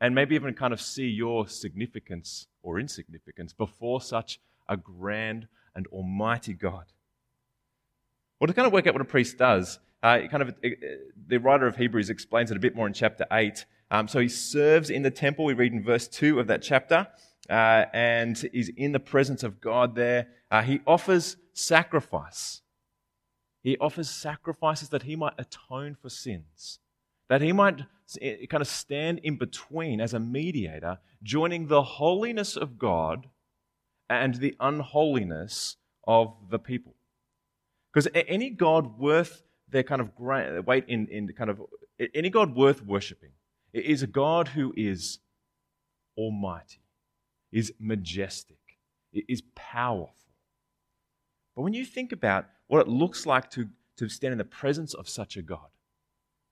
and 0.00 0.14
maybe 0.14 0.34
even 0.34 0.54
kind 0.54 0.72
of 0.72 0.80
see 0.80 1.06
your 1.06 1.48
significance 1.48 2.46
or 2.62 2.78
insignificance 2.78 3.52
before 3.52 4.00
such 4.00 4.40
a 4.68 4.76
grand 4.76 5.48
and 5.74 5.86
almighty 5.88 6.52
God. 6.52 6.84
Well, 8.38 8.46
to 8.46 8.54
kind 8.54 8.66
of 8.66 8.72
work 8.72 8.86
out 8.86 8.94
what 8.94 9.00
a 9.00 9.06
priest 9.06 9.38
does, 9.38 9.80
uh, 10.02 10.20
kind 10.30 10.42
of 10.42 10.54
the 11.26 11.38
writer 11.38 11.66
of 11.66 11.76
Hebrews 11.76 12.10
explains 12.10 12.50
it 12.50 12.56
a 12.56 12.60
bit 12.60 12.76
more 12.76 12.86
in 12.86 12.92
chapter 12.92 13.26
8. 13.32 13.64
Um, 13.90 14.06
so 14.06 14.20
he 14.20 14.28
serves 14.28 14.90
in 14.90 15.02
the 15.02 15.10
temple. 15.10 15.44
We 15.44 15.54
read 15.54 15.72
in 15.72 15.82
verse 15.82 16.06
2 16.06 16.38
of 16.38 16.46
that 16.46 16.62
chapter, 16.62 17.08
uh, 17.48 17.86
and 17.92 18.48
is 18.52 18.70
in 18.76 18.92
the 18.92 19.00
presence 19.00 19.42
of 19.42 19.60
God 19.60 19.94
there. 19.94 20.28
Uh, 20.50 20.62
he 20.62 20.80
offers 20.86 21.36
sacrifice. 21.52 22.62
He 23.62 23.76
offers 23.78 24.08
sacrifices 24.08 24.88
that 24.90 25.02
he 25.02 25.16
might 25.16 25.34
atone 25.38 25.96
for 26.00 26.08
sins, 26.08 26.78
that 27.28 27.42
he 27.42 27.52
might 27.52 27.82
eh, 28.20 28.46
kind 28.46 28.60
of 28.60 28.68
stand 28.68 29.20
in 29.22 29.36
between 29.36 30.00
as 30.00 30.14
a 30.14 30.20
mediator, 30.20 30.98
joining 31.22 31.66
the 31.66 31.82
holiness 31.82 32.56
of 32.56 32.78
God 32.78 33.26
and 34.08 34.36
the 34.36 34.56
unholiness 34.60 35.76
of 36.06 36.34
the 36.50 36.58
people. 36.58 36.94
Because 37.92 38.08
any 38.14 38.50
God 38.50 38.98
worth 38.98 39.42
their 39.68 39.82
kind 39.82 40.00
of 40.00 40.10
weight 40.66 40.84
in, 40.88 41.06
in 41.08 41.28
kind 41.28 41.50
of 41.50 41.60
any 42.14 42.30
God 42.30 42.54
worth 42.54 42.84
worshipping 42.84 43.32
is 43.72 44.02
a 44.02 44.06
God 44.06 44.48
who 44.48 44.72
is 44.76 45.18
almighty, 46.16 46.80
is 47.52 47.72
majestic, 47.78 48.58
it 49.12 49.24
is 49.28 49.42
powerful. 49.54 50.14
But 51.56 51.62
when 51.62 51.74
you 51.74 51.84
think 51.84 52.12
about 52.12 52.46
what 52.68 52.80
it 52.80 52.88
looks 52.88 53.26
like 53.26 53.50
to, 53.50 53.68
to 53.96 54.08
stand 54.08 54.32
in 54.32 54.38
the 54.38 54.44
presence 54.44 54.94
of 54.94 55.08
such 55.08 55.36
a 55.36 55.42
God, 55.42 55.70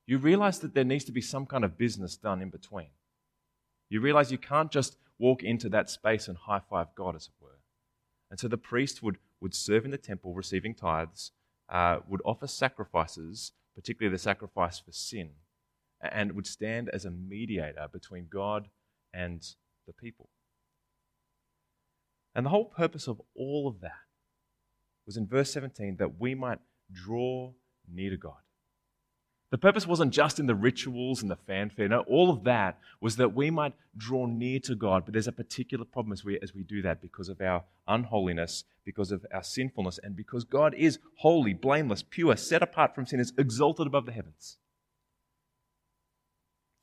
you 0.06 0.18
realize 0.18 0.58
that 0.60 0.74
there 0.74 0.84
needs 0.84 1.04
to 1.04 1.12
be 1.12 1.20
some 1.20 1.46
kind 1.46 1.64
of 1.64 1.78
business 1.78 2.16
done 2.16 2.40
in 2.40 2.50
between. 2.50 2.88
You 3.88 4.00
realize 4.00 4.32
you 4.32 4.38
can't 4.38 4.70
just 4.70 4.96
walk 5.18 5.42
into 5.42 5.68
that 5.68 5.90
space 5.90 6.28
and 6.28 6.36
high 6.36 6.60
five 6.68 6.88
God, 6.96 7.14
as 7.14 7.26
it 7.26 7.32
were. 7.40 7.60
And 8.30 8.40
so 8.40 8.48
the 8.48 8.58
priest 8.58 9.02
would, 9.02 9.18
would 9.40 9.54
serve 9.54 9.84
in 9.84 9.90
the 9.90 9.98
temple, 9.98 10.34
receiving 10.34 10.74
tithes, 10.74 11.32
uh, 11.68 11.98
would 12.08 12.22
offer 12.24 12.46
sacrifices, 12.46 13.52
particularly 13.74 14.14
the 14.14 14.18
sacrifice 14.18 14.78
for 14.78 14.92
sin, 14.92 15.30
and 16.00 16.32
would 16.32 16.46
stand 16.46 16.88
as 16.88 17.04
a 17.04 17.10
mediator 17.10 17.86
between 17.92 18.26
God 18.30 18.68
and 19.14 19.46
the 19.86 19.92
people. 19.92 20.28
And 22.36 22.44
the 22.44 22.50
whole 22.50 22.66
purpose 22.66 23.08
of 23.08 23.18
all 23.34 23.66
of 23.66 23.80
that 23.80 24.04
was 25.06 25.16
in 25.16 25.26
verse 25.26 25.50
17 25.54 25.96
that 25.96 26.20
we 26.20 26.34
might 26.34 26.58
draw 26.92 27.54
near 27.90 28.10
to 28.10 28.18
God. 28.18 28.34
The 29.50 29.56
purpose 29.56 29.86
wasn't 29.86 30.12
just 30.12 30.38
in 30.38 30.46
the 30.46 30.54
rituals 30.54 31.22
and 31.22 31.30
the 31.30 31.36
fanfare. 31.36 31.88
No, 31.88 32.00
all 32.00 32.28
of 32.28 32.44
that 32.44 32.78
was 33.00 33.16
that 33.16 33.34
we 33.34 33.50
might 33.50 33.72
draw 33.96 34.26
near 34.26 34.60
to 34.64 34.74
God. 34.74 35.06
But 35.06 35.14
there's 35.14 35.28
a 35.28 35.32
particular 35.32 35.86
problem 35.86 36.12
as 36.12 36.26
we, 36.26 36.38
as 36.42 36.54
we 36.54 36.62
do 36.62 36.82
that 36.82 37.00
because 37.00 37.30
of 37.30 37.40
our 37.40 37.64
unholiness, 37.88 38.64
because 38.84 39.12
of 39.12 39.24
our 39.32 39.42
sinfulness, 39.42 39.98
and 40.02 40.14
because 40.14 40.44
God 40.44 40.74
is 40.74 40.98
holy, 41.20 41.54
blameless, 41.54 42.02
pure, 42.02 42.36
set 42.36 42.62
apart 42.62 42.94
from 42.94 43.06
sinners, 43.06 43.32
exalted 43.38 43.86
above 43.86 44.04
the 44.04 44.12
heavens. 44.12 44.58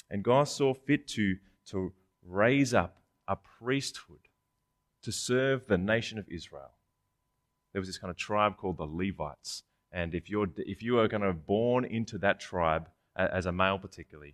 And 0.10 0.24
God 0.24 0.46
saw 0.46 0.74
fit 0.74 1.08
to, 1.10 1.36
to 1.68 1.94
raise 2.26 2.74
up 2.74 3.04
a 3.28 3.36
priesthood 3.36 4.30
to 5.04 5.12
serve 5.12 5.68
the 5.68 5.78
nation 5.78 6.18
of 6.18 6.28
Israel. 6.30 6.72
There 7.72 7.82
was 7.82 7.90
this 7.90 7.98
kind 7.98 8.12
of 8.12 8.18
tribe 8.18 8.58
called 8.58 8.78
the 8.78 8.86
Levites 8.86 9.64
and 9.94 10.16
if, 10.16 10.30
you're, 10.30 10.48
if 10.58 10.82
you 10.82 10.98
are 11.00 11.08
kind 11.08 11.24
of 11.24 11.46
born 11.46 11.86
into 11.86 12.18
that 12.18 12.40
tribe, 12.40 12.90
as 13.16 13.46
a 13.46 13.52
male 13.52 13.78
particularly, 13.78 14.34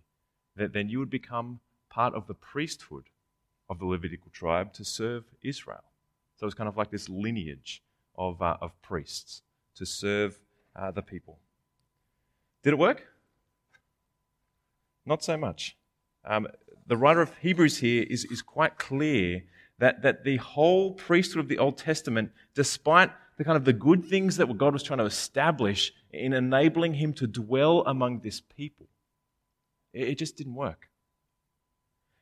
then 0.56 0.88
you 0.88 0.98
would 0.98 1.10
become 1.10 1.60
part 1.90 2.14
of 2.14 2.26
the 2.26 2.34
priesthood 2.34 3.04
of 3.68 3.78
the 3.78 3.84
Levitical 3.84 4.30
tribe 4.32 4.72
to 4.72 4.84
serve 4.86 5.24
Israel. 5.42 5.84
So 6.38 6.46
it's 6.46 6.54
kind 6.54 6.68
of 6.68 6.78
like 6.78 6.90
this 6.90 7.10
lineage 7.10 7.82
of, 8.16 8.40
uh, 8.40 8.56
of 8.62 8.72
priests 8.80 9.42
to 9.74 9.84
serve 9.84 10.40
uh, 10.74 10.90
the 10.90 11.02
people. 11.02 11.38
Did 12.62 12.72
it 12.72 12.78
work? 12.78 13.06
Not 15.04 15.22
so 15.22 15.36
much. 15.36 15.76
Um, 16.24 16.48
the 16.86 16.96
writer 16.96 17.20
of 17.20 17.36
Hebrews 17.38 17.78
here 17.78 18.06
is, 18.08 18.24
is 18.24 18.40
quite 18.40 18.78
clear 18.78 19.42
that, 19.80 20.02
that 20.02 20.24
the 20.24 20.36
whole 20.36 20.92
priesthood 20.92 21.40
of 21.40 21.48
the 21.48 21.58
Old 21.58 21.76
Testament, 21.78 22.30
despite 22.54 23.10
the 23.38 23.44
kind 23.44 23.56
of 23.56 23.64
the 23.64 23.72
good 23.72 24.04
things 24.04 24.36
that 24.36 24.46
God 24.58 24.74
was 24.74 24.82
trying 24.82 24.98
to 24.98 25.06
establish 25.06 25.92
in 26.12 26.34
enabling 26.34 26.94
him 26.94 27.14
to 27.14 27.26
dwell 27.26 27.82
among 27.86 28.20
this 28.20 28.42
people. 28.42 28.86
It 29.94 30.16
just 30.16 30.36
didn't 30.36 30.54
work. 30.54 30.90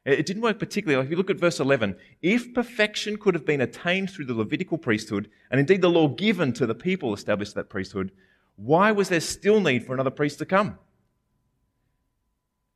It 0.04 0.24
didn't 0.24 0.42
work 0.42 0.60
particularly. 0.60 0.96
Like 0.96 1.06
if 1.06 1.10
you 1.10 1.16
look 1.16 1.30
at 1.30 1.40
verse 1.40 1.58
11, 1.58 1.96
if 2.22 2.54
perfection 2.54 3.18
could 3.18 3.34
have 3.34 3.44
been 3.44 3.60
attained 3.60 4.10
through 4.10 4.26
the 4.26 4.34
Levitical 4.34 4.78
priesthood, 4.78 5.28
and 5.50 5.58
indeed 5.58 5.82
the 5.82 5.90
law 5.90 6.06
given 6.06 6.52
to 6.54 6.66
the 6.66 6.74
people 6.74 7.12
established 7.12 7.56
that 7.56 7.68
priesthood, 7.68 8.12
why 8.54 8.92
was 8.92 9.08
there 9.08 9.20
still 9.20 9.60
need 9.60 9.84
for 9.84 9.94
another 9.94 10.10
priest 10.10 10.38
to 10.38 10.46
come? 10.46 10.78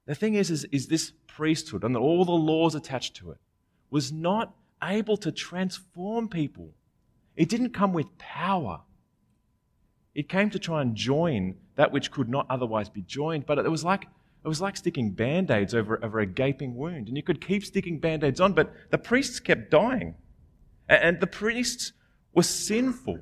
The 0.07 0.17
thing 0.17 0.35
is, 0.35 0.51
is, 0.51 0.65
is 0.73 0.89
this 0.89 1.13
priesthood 1.29 1.85
and 1.85 1.97
all 1.97 2.25
the 2.25 2.33
laws 2.33 2.75
attached 2.75 3.15
to 3.19 3.31
it 3.31 3.39
was 3.89 4.11
not 4.11 4.55
able 4.83 5.17
to 5.19 5.33
transform 5.33 6.29
people 6.29 6.75
it 7.37 7.49
didn't 7.49 7.71
come 7.71 7.93
with 7.93 8.19
power. 8.19 8.83
It 10.15 10.29
came 10.29 10.51
to 10.51 10.59
try 10.59 10.83
and 10.83 10.95
join 10.95 11.57
that 11.77 11.93
which 11.93 12.11
could 12.11 12.29
not 12.29 12.47
otherwise 12.51 12.89
be 12.89 13.03
joined, 13.03 13.47
but 13.47 13.59
it 13.59 13.71
was 13.71 13.85
like 13.85 14.07
it 14.45 14.49
was 14.49 14.61
like 14.61 14.77
sticking 14.77 15.13
band-aids 15.13 15.73
over, 15.73 16.05
over 16.05 16.19
a 16.19 16.27
gaping 16.27 16.75
wound. 16.75 17.07
And 17.07 17.17
you 17.17 17.23
could 17.23 17.41
keep 17.41 17.65
sticking 17.65 18.01
band-aids 18.01 18.41
on, 18.41 18.55
but 18.55 18.73
the 18.91 18.99
priests 18.99 19.39
kept 19.39 19.71
dying. 19.71 20.17
And 20.89 21.21
the 21.21 21.29
priests 21.29 21.93
were 22.35 22.43
sinful. 22.43 23.21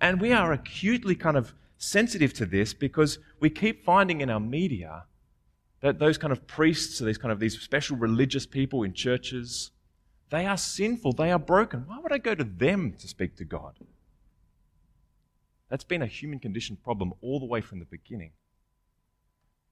And 0.00 0.20
we 0.20 0.32
are 0.32 0.52
acutely 0.52 1.16
kind 1.16 1.36
of 1.36 1.52
sensitive 1.78 2.32
to 2.34 2.46
this 2.46 2.72
because 2.72 3.18
we 3.40 3.50
keep 3.50 3.84
finding 3.84 4.20
in 4.20 4.30
our 4.30 4.38
media 4.38 5.04
that 5.80 5.98
those 5.98 6.16
kind 6.16 6.32
of 6.32 6.46
priests, 6.46 7.02
or 7.02 7.06
these 7.06 7.18
kind 7.18 7.32
of 7.32 7.40
these 7.40 7.60
special 7.60 7.96
religious 7.96 8.46
people 8.46 8.84
in 8.84 8.92
churches, 8.92 9.72
they 10.30 10.46
are 10.46 10.56
sinful. 10.56 11.12
They 11.12 11.30
are 11.30 11.38
broken. 11.38 11.84
Why 11.86 11.98
would 11.98 12.12
I 12.12 12.18
go 12.18 12.34
to 12.34 12.44
them 12.44 12.94
to 12.98 13.08
speak 13.08 13.36
to 13.36 13.44
God? 13.44 13.78
That's 15.68 15.84
been 15.84 16.02
a 16.02 16.06
human 16.06 16.38
condition 16.38 16.76
problem 16.76 17.14
all 17.20 17.40
the 17.40 17.46
way 17.46 17.60
from 17.60 17.78
the 17.78 17.84
beginning. 17.84 18.32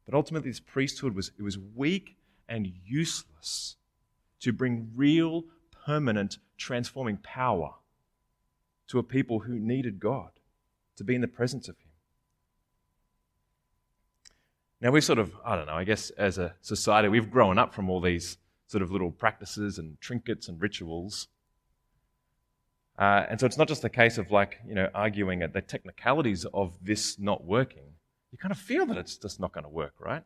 But 0.04 0.14
ultimately, 0.14 0.50
this 0.50 0.60
priesthood 0.60 1.14
was, 1.14 1.30
it 1.38 1.42
was 1.42 1.58
weak 1.58 2.16
and 2.48 2.66
useless 2.84 3.76
to 4.40 4.52
bring 4.52 4.90
real, 4.96 5.44
permanent, 5.86 6.38
transforming 6.56 7.18
power 7.18 7.74
to 8.88 8.98
a 8.98 9.02
people 9.02 9.40
who 9.40 9.58
needed 9.58 10.00
God, 10.00 10.30
to 10.96 11.04
be 11.04 11.14
in 11.14 11.20
the 11.20 11.28
presence 11.28 11.68
of 11.68 11.76
Him. 11.78 11.92
Now, 14.80 14.90
we've 14.90 15.04
sort 15.04 15.20
of, 15.20 15.32
I 15.44 15.54
don't 15.54 15.66
know, 15.66 15.74
I 15.74 15.84
guess 15.84 16.10
as 16.10 16.38
a 16.38 16.54
society, 16.60 17.08
we've 17.08 17.30
grown 17.30 17.56
up 17.56 17.72
from 17.72 17.88
all 17.88 18.00
these 18.00 18.38
sort 18.72 18.82
of 18.82 18.90
little 18.90 19.12
practices 19.12 19.78
and 19.78 20.00
trinkets 20.00 20.48
and 20.48 20.60
rituals. 20.60 21.28
Uh, 22.98 23.26
and 23.28 23.38
so 23.38 23.46
it's 23.46 23.58
not 23.58 23.68
just 23.68 23.84
a 23.84 23.88
case 23.88 24.18
of 24.18 24.30
like, 24.30 24.58
you 24.66 24.74
know, 24.74 24.88
arguing 24.94 25.42
at 25.42 25.52
the 25.52 25.60
technicalities 25.60 26.44
of 26.52 26.72
this 26.82 27.18
not 27.18 27.44
working. 27.44 27.84
You 28.32 28.38
kind 28.38 28.50
of 28.50 28.58
feel 28.58 28.86
that 28.86 28.96
it's 28.96 29.16
just 29.16 29.38
not 29.38 29.52
going 29.52 29.64
to 29.64 29.70
work, 29.70 29.94
right? 30.00 30.24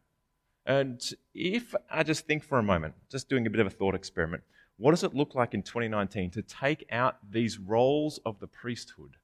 And 0.64 1.00
if 1.34 1.74
I 1.90 2.02
just 2.02 2.26
think 2.26 2.44
for 2.44 2.58
a 2.58 2.62
moment, 2.62 2.94
just 3.10 3.28
doing 3.28 3.46
a 3.46 3.50
bit 3.50 3.60
of 3.60 3.66
a 3.66 3.70
thought 3.70 3.94
experiment, 3.94 4.42
what 4.78 4.92
does 4.92 5.04
it 5.04 5.14
look 5.14 5.34
like 5.34 5.54
in 5.54 5.62
2019 5.62 6.30
to 6.30 6.42
take 6.42 6.86
out 6.90 7.16
these 7.28 7.58
roles 7.58 8.20
of 8.24 8.38
the 8.38 8.46
priesthood? 8.46 9.16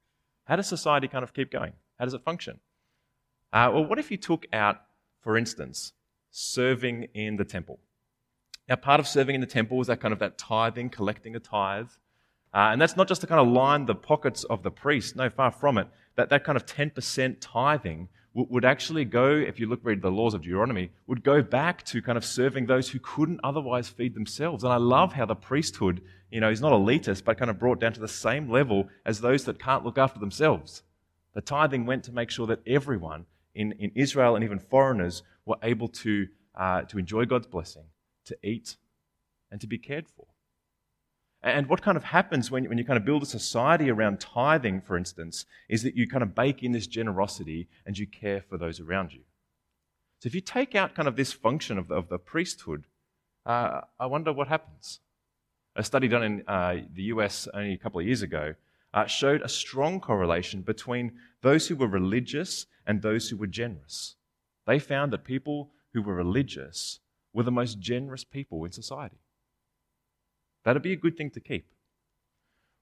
How 0.45 0.57
does 0.57 0.67
society 0.67 1.07
kind 1.07 1.23
of 1.23 1.33
keep 1.33 1.51
going? 1.51 1.73
How 1.97 2.05
does 2.05 2.13
it 2.13 2.23
function? 2.23 2.59
Uh, 3.53 3.69
well, 3.73 3.85
what 3.85 3.99
if 3.99 4.09
you 4.09 4.17
took 4.17 4.47
out, 4.51 4.81
for 5.21 5.37
instance, 5.37 5.93
serving 6.31 7.07
in 7.13 7.37
the 7.37 7.45
temple? 7.45 7.79
Now, 8.69 8.75
part 8.75 8.99
of 8.99 9.07
serving 9.07 9.35
in 9.35 9.41
the 9.41 9.47
temple 9.47 9.77
was 9.77 9.87
that 9.87 9.99
kind 9.99 10.13
of 10.13 10.19
that 10.19 10.37
tithing, 10.37 10.89
collecting 10.89 11.35
a 11.35 11.39
tithe. 11.39 11.89
Uh, 12.53 12.69
and 12.71 12.79
that's 12.79 12.95
not 12.95 13.07
just 13.07 13.21
to 13.21 13.27
kind 13.27 13.41
of 13.41 13.47
line 13.47 13.85
the 13.85 13.95
pockets 13.95 14.43
of 14.45 14.63
the 14.63 14.71
priest. 14.71 15.15
No, 15.15 15.29
far 15.29 15.51
from 15.51 15.77
it. 15.77 15.87
That, 16.15 16.29
that 16.29 16.43
kind 16.43 16.55
of 16.55 16.65
10% 16.65 17.37
tithing 17.41 18.07
would, 18.33 18.49
would 18.49 18.65
actually 18.65 19.05
go, 19.05 19.31
if 19.31 19.59
you 19.59 19.67
look 19.67 19.81
read 19.83 20.01
the 20.01 20.11
laws 20.11 20.33
of 20.33 20.43
Deuteronomy, 20.43 20.91
would 21.07 21.23
go 21.23 21.41
back 21.41 21.83
to 21.85 22.01
kind 22.01 22.17
of 22.17 22.23
serving 22.23 22.67
those 22.67 22.89
who 22.89 22.99
couldn't 22.99 23.41
otherwise 23.43 23.89
feed 23.89 24.13
themselves. 24.13 24.63
And 24.63 24.71
I 24.71 24.77
love 24.77 25.13
how 25.13 25.25
the 25.25 25.35
priesthood, 25.35 26.01
you 26.31 26.39
know, 26.39 26.49
is 26.49 26.61
not 26.61 26.71
elitist, 26.71 27.25
but 27.25 27.37
kind 27.37 27.51
of 27.51 27.59
brought 27.59 27.81
down 27.81 27.93
to 27.93 27.99
the 27.99 28.07
same 28.07 28.49
level 28.49 28.87
as 29.05 29.19
those 29.19 29.43
that 29.45 29.59
can't 29.59 29.83
look 29.83 29.97
after 29.97 30.19
themselves. 30.19 30.83
The 31.33 31.41
tithing 31.41 31.85
went 31.85 32.03
to 32.05 32.13
make 32.13 32.29
sure 32.29 32.47
that 32.47 32.61
everyone 32.65 33.25
in, 33.55 33.73
in 33.73 33.91
Israel 33.95 34.35
and 34.35 34.43
even 34.43 34.59
foreigners 34.59 35.23
were 35.45 35.57
able 35.63 35.89
to, 35.89 36.27
uh, 36.55 36.83
to 36.83 36.97
enjoy 36.97 37.25
God's 37.25 37.47
blessing 37.47 37.83
to 38.25 38.37
eat, 38.43 38.77
and 39.51 39.61
to 39.61 39.67
be 39.67 39.77
cared 39.77 40.07
for. 40.07 40.25
And 41.43 41.67
what 41.67 41.81
kind 41.81 41.97
of 41.97 42.05
happens 42.05 42.49
when, 42.49 42.69
when 42.69 42.77
you 42.77 42.85
kind 42.85 42.97
of 42.97 43.03
build 43.03 43.21
a 43.21 43.25
society 43.25 43.91
around 43.91 44.21
tithing, 44.21 44.81
for 44.81 44.97
instance, 44.97 45.45
is 45.67 45.83
that 45.83 45.95
you 45.95 46.07
kind 46.07 46.23
of 46.23 46.33
bake 46.33 46.63
in 46.63 46.71
this 46.71 46.87
generosity 46.87 47.67
and 47.85 47.97
you 47.97 48.07
care 48.07 48.41
for 48.41 48.57
those 48.57 48.79
around 48.79 49.11
you. 49.11 49.21
So 50.19 50.27
if 50.27 50.35
you 50.35 50.39
take 50.39 50.73
out 50.73 50.95
kind 50.95 51.07
of 51.07 51.17
this 51.17 51.33
function 51.33 51.77
of 51.77 51.89
the, 51.89 51.95
of 51.95 52.07
the 52.07 52.17
priesthood, 52.17 52.85
uh, 53.45 53.81
I 53.99 54.05
wonder 54.05 54.31
what 54.31 54.47
happens. 54.47 55.01
A 55.75 55.83
study 55.83 56.07
done 56.07 56.23
in 56.23 56.43
uh, 56.47 56.77
the 56.93 57.03
US 57.03 57.49
only 57.53 57.73
a 57.73 57.77
couple 57.77 57.99
of 57.99 58.05
years 58.05 58.21
ago 58.21 58.55
uh, 58.93 59.05
showed 59.05 59.41
a 59.41 59.49
strong 59.49 59.99
correlation 59.99 60.61
between 60.61 61.11
those 61.41 61.67
who 61.67 61.75
were 61.75 61.87
religious 61.87 62.67
and 62.87 63.01
those 63.01 63.29
who 63.29 63.35
were 63.35 63.47
generous. 63.47 64.15
They 64.65 64.79
found 64.79 65.11
that 65.11 65.25
people 65.25 65.71
who 65.93 66.01
were 66.01 66.13
religious 66.13 66.99
were 67.33 67.43
the 67.43 67.51
most 67.51 67.79
generous 67.79 68.23
people 68.23 68.63
in 68.65 68.71
society. 68.71 69.17
That'd 70.63 70.81
be 70.81 70.93
a 70.93 70.97
good 70.97 71.17
thing 71.17 71.29
to 71.31 71.39
keep. 71.39 71.67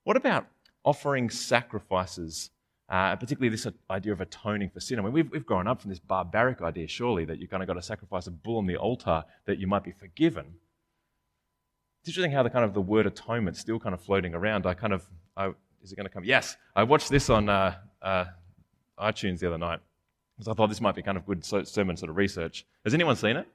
What 0.03 0.17
about 0.17 0.47
offering 0.83 1.29
sacrifices, 1.29 2.51
uh, 2.89 3.15
particularly 3.15 3.49
this 3.49 3.67
idea 3.89 4.13
of 4.13 4.21
atoning 4.21 4.69
for 4.69 4.79
sin? 4.79 4.99
I 4.99 5.03
mean, 5.03 5.13
we've, 5.13 5.31
we've 5.31 5.45
grown 5.45 5.67
up 5.67 5.81
from 5.81 5.89
this 5.89 5.99
barbaric 5.99 6.61
idea, 6.61 6.87
surely, 6.87 7.25
that 7.25 7.39
you 7.39 7.47
kind 7.47 7.63
of 7.63 7.67
got 7.67 7.75
to 7.75 7.81
sacrifice 7.81 8.27
a 8.27 8.31
bull 8.31 8.57
on 8.57 8.67
the 8.67 8.77
altar 8.77 9.23
that 9.45 9.57
you 9.57 9.67
might 9.67 9.83
be 9.83 9.91
forgiven. 9.91 10.55
It's 12.01 12.09
interesting 12.09 12.31
how 12.31 12.43
the 12.43 12.49
kind 12.49 12.65
of 12.65 12.73
the 12.73 12.81
word 12.81 13.05
atonement 13.05 13.57
still 13.57 13.79
kind 13.79 13.93
of 13.93 14.01
floating 14.01 14.33
around. 14.33 14.65
I 14.65 14.73
kind 14.73 14.93
of, 14.93 15.07
I, 15.37 15.49
is 15.83 15.91
it 15.91 15.95
going 15.95 16.07
to 16.07 16.13
come? 16.13 16.23
Yes, 16.23 16.57
I 16.75 16.83
watched 16.83 17.09
this 17.09 17.29
on 17.29 17.47
uh, 17.47 17.75
uh, 18.01 18.25
iTunes 18.99 19.39
the 19.39 19.47
other 19.47 19.59
night 19.59 19.79
because 20.35 20.47
I 20.47 20.53
thought 20.53 20.67
this 20.67 20.81
might 20.81 20.95
be 20.95 21.03
kind 21.03 21.17
of 21.17 21.25
good 21.25 21.45
sermon 21.45 21.95
sort 21.95 22.09
of 22.09 22.17
research. 22.17 22.65
Has 22.83 22.95
anyone 22.95 23.15
seen 23.15 23.37
it? 23.37 23.47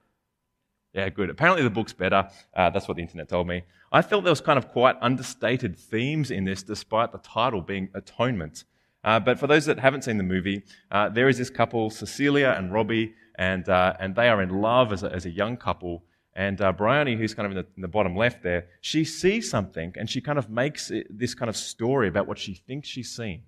Yeah, 0.97 1.11
good. 1.11 1.29
Apparently 1.29 1.63
the 1.63 1.69
book's 1.69 1.93
better. 1.93 2.27
Uh, 2.55 2.71
that's 2.71 2.89
what 2.89 2.97
the 2.97 3.03
internet 3.03 3.29
told 3.29 3.47
me. 3.47 3.65
I 3.93 4.01
felt 4.01 4.25
there 4.25 4.33
was 4.33 4.41
kind 4.41 4.57
of 4.57 4.69
quite 4.69 4.97
understated 5.03 5.77
themes 5.77 6.31
in 6.31 6.45
this, 6.45 6.63
despite 6.63 7.13
the 7.13 7.19
title 7.19 7.61
being 7.61 7.91
Atonement. 7.93 8.65
Uh, 9.05 9.21
but 9.21 9.39
for 9.39 9.47
those 9.47 9.67
that 9.67 9.79
haven't 9.79 10.05
seen 10.05 10.17
the 10.17 10.25
movie, 10.25 10.63
uh, 10.91 11.11
there 11.11 11.29
is 11.29 11.37
this 11.37 11.51
couple, 11.51 11.91
Cecilia 11.91 12.55
and 12.57 12.73
Robbie, 12.73 13.13
and, 13.35 13.69
uh, 13.69 13.93
and 14.01 14.17
they 14.17 14.31
are 14.31 14.41
in 14.41 14.49
love 14.49 14.91
as 14.91 15.03
a, 15.03 15.13
as 15.13 15.27
a 15.27 15.31
young 15.31 15.59
couple. 15.59 16.03
And 16.35 16.63
uh, 16.63 16.73
Bryony, 16.73 17.15
who's 17.15 17.35
kind 17.35 17.45
of 17.45 17.53
in 17.53 17.57
the, 17.59 17.67
in 17.77 17.83
the, 17.83 17.89
bottom 17.89 18.17
left 18.17 18.43
there, 18.43 18.69
she 18.81 19.05
sees 19.05 19.51
something 19.51 19.93
and 19.99 20.09
she 20.09 20.23
kind 20.23 20.39
of 20.39 20.49
makes 20.49 20.91
it, 20.91 21.07
this 21.11 21.35
kind 21.35 21.51
of 21.51 21.59
story 21.59 22.09
about 22.09 22.27
what 22.27 22.39
she 22.39 22.55
thinks 22.55 22.89
she's 22.89 23.15
seen. 23.15 23.43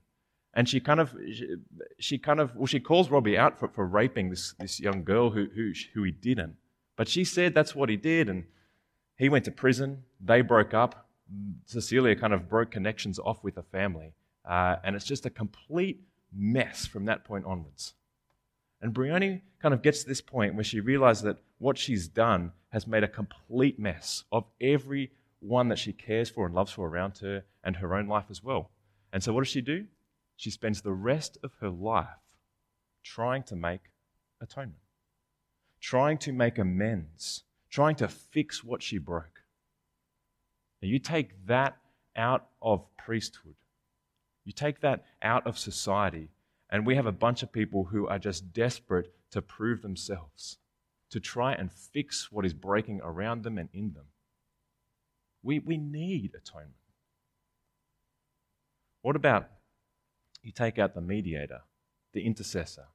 And 0.52 0.68
she 0.68 0.80
kind 0.80 1.00
of, 1.00 1.14
she, 1.32 1.56
she 1.98 2.18
kind 2.18 2.40
of, 2.40 2.54
well, 2.54 2.66
she 2.66 2.80
calls 2.80 3.10
Robbie 3.10 3.38
out 3.38 3.58
for, 3.58 3.68
for 3.68 3.86
raping 3.86 4.28
this, 4.28 4.54
this 4.58 4.78
young 4.78 5.02
girl 5.02 5.30
who, 5.30 5.46
who, 5.54 5.72
who 5.94 6.02
he 6.02 6.10
didn't. 6.10 6.54
But 6.98 7.08
she 7.08 7.24
said 7.24 7.54
that's 7.54 7.76
what 7.76 7.88
he 7.88 7.96
did, 7.96 8.28
and 8.28 8.44
he 9.16 9.28
went 9.28 9.44
to 9.44 9.52
prison. 9.52 10.02
They 10.20 10.40
broke 10.42 10.74
up. 10.74 11.06
Cecilia 11.64 12.16
kind 12.16 12.34
of 12.34 12.48
broke 12.48 12.72
connections 12.72 13.20
off 13.20 13.44
with 13.44 13.54
her 13.54 13.62
family. 13.62 14.14
Uh, 14.44 14.76
and 14.82 14.96
it's 14.96 15.04
just 15.04 15.24
a 15.24 15.30
complete 15.30 16.02
mess 16.34 16.86
from 16.86 17.04
that 17.04 17.24
point 17.24 17.44
onwards. 17.44 17.94
And 18.82 18.92
Bryony 18.92 19.42
kind 19.62 19.72
of 19.72 19.82
gets 19.82 20.02
to 20.02 20.08
this 20.08 20.20
point 20.20 20.56
where 20.56 20.64
she 20.64 20.80
realizes 20.80 21.22
that 21.22 21.38
what 21.58 21.78
she's 21.78 22.08
done 22.08 22.52
has 22.70 22.86
made 22.86 23.04
a 23.04 23.08
complete 23.08 23.78
mess 23.78 24.24
of 24.32 24.44
every 24.60 25.12
one 25.38 25.68
that 25.68 25.78
she 25.78 25.92
cares 25.92 26.28
for 26.28 26.46
and 26.46 26.54
loves 26.54 26.72
for 26.72 26.88
around 26.88 27.18
her 27.18 27.44
and 27.62 27.76
her 27.76 27.94
own 27.94 28.08
life 28.08 28.26
as 28.28 28.42
well. 28.42 28.70
And 29.12 29.22
so 29.22 29.32
what 29.32 29.44
does 29.44 29.52
she 29.52 29.60
do? 29.60 29.86
She 30.36 30.50
spends 30.50 30.82
the 30.82 30.92
rest 30.92 31.38
of 31.44 31.52
her 31.60 31.70
life 31.70 32.06
trying 33.04 33.44
to 33.44 33.56
make 33.56 33.82
atonement 34.40 34.80
trying 35.88 36.18
to 36.18 36.32
make 36.32 36.58
amends, 36.58 37.44
trying 37.70 37.94
to 37.94 38.06
fix 38.06 38.62
what 38.62 38.82
she 38.82 38.98
broke. 38.98 39.40
Now, 40.82 40.88
you 40.88 40.98
take 40.98 41.46
that 41.46 41.78
out 42.14 42.46
of 42.60 42.84
priesthood, 42.98 43.54
you 44.44 44.52
take 44.52 44.82
that 44.82 45.06
out 45.22 45.46
of 45.46 45.56
society, 45.56 46.28
and 46.68 46.84
we 46.84 46.96
have 46.96 47.06
a 47.06 47.22
bunch 47.24 47.42
of 47.42 47.52
people 47.52 47.84
who 47.84 48.06
are 48.06 48.18
just 48.18 48.52
desperate 48.52 49.14
to 49.30 49.40
prove 49.40 49.80
themselves, 49.80 50.58
to 51.08 51.20
try 51.20 51.54
and 51.54 51.72
fix 51.72 52.30
what 52.30 52.44
is 52.44 52.52
breaking 52.52 53.00
around 53.02 53.42
them 53.42 53.56
and 53.56 53.70
in 53.72 53.94
them. 53.94 54.08
We, 55.42 55.58
we 55.58 55.78
need 55.78 56.32
atonement. 56.34 56.74
What 59.00 59.16
about 59.16 59.48
you 60.42 60.52
take 60.52 60.78
out 60.78 60.94
the 60.94 61.00
mediator, 61.00 61.62
the 62.12 62.26
intercessor, 62.26 62.88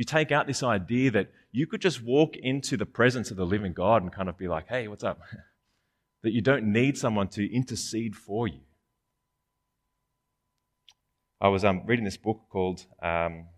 you 0.00 0.04
take 0.04 0.32
out 0.32 0.46
this 0.46 0.62
idea 0.62 1.10
that 1.10 1.30
you 1.52 1.66
could 1.66 1.82
just 1.82 2.02
walk 2.02 2.34
into 2.34 2.78
the 2.78 2.86
presence 2.86 3.30
of 3.30 3.36
the 3.36 3.44
living 3.44 3.74
God 3.74 4.00
and 4.00 4.10
kind 4.10 4.30
of 4.30 4.38
be 4.38 4.48
like, 4.48 4.66
hey, 4.66 4.88
what's 4.88 5.04
up? 5.04 5.20
that 6.22 6.32
you 6.32 6.40
don't 6.40 6.72
need 6.72 6.96
someone 6.96 7.28
to 7.28 7.54
intercede 7.54 8.16
for 8.16 8.48
you. 8.48 8.60
I 11.38 11.48
was 11.48 11.66
um, 11.66 11.82
reading 11.84 12.06
this 12.06 12.16
book 12.16 12.40
called, 12.48 12.86
um, 13.02 13.48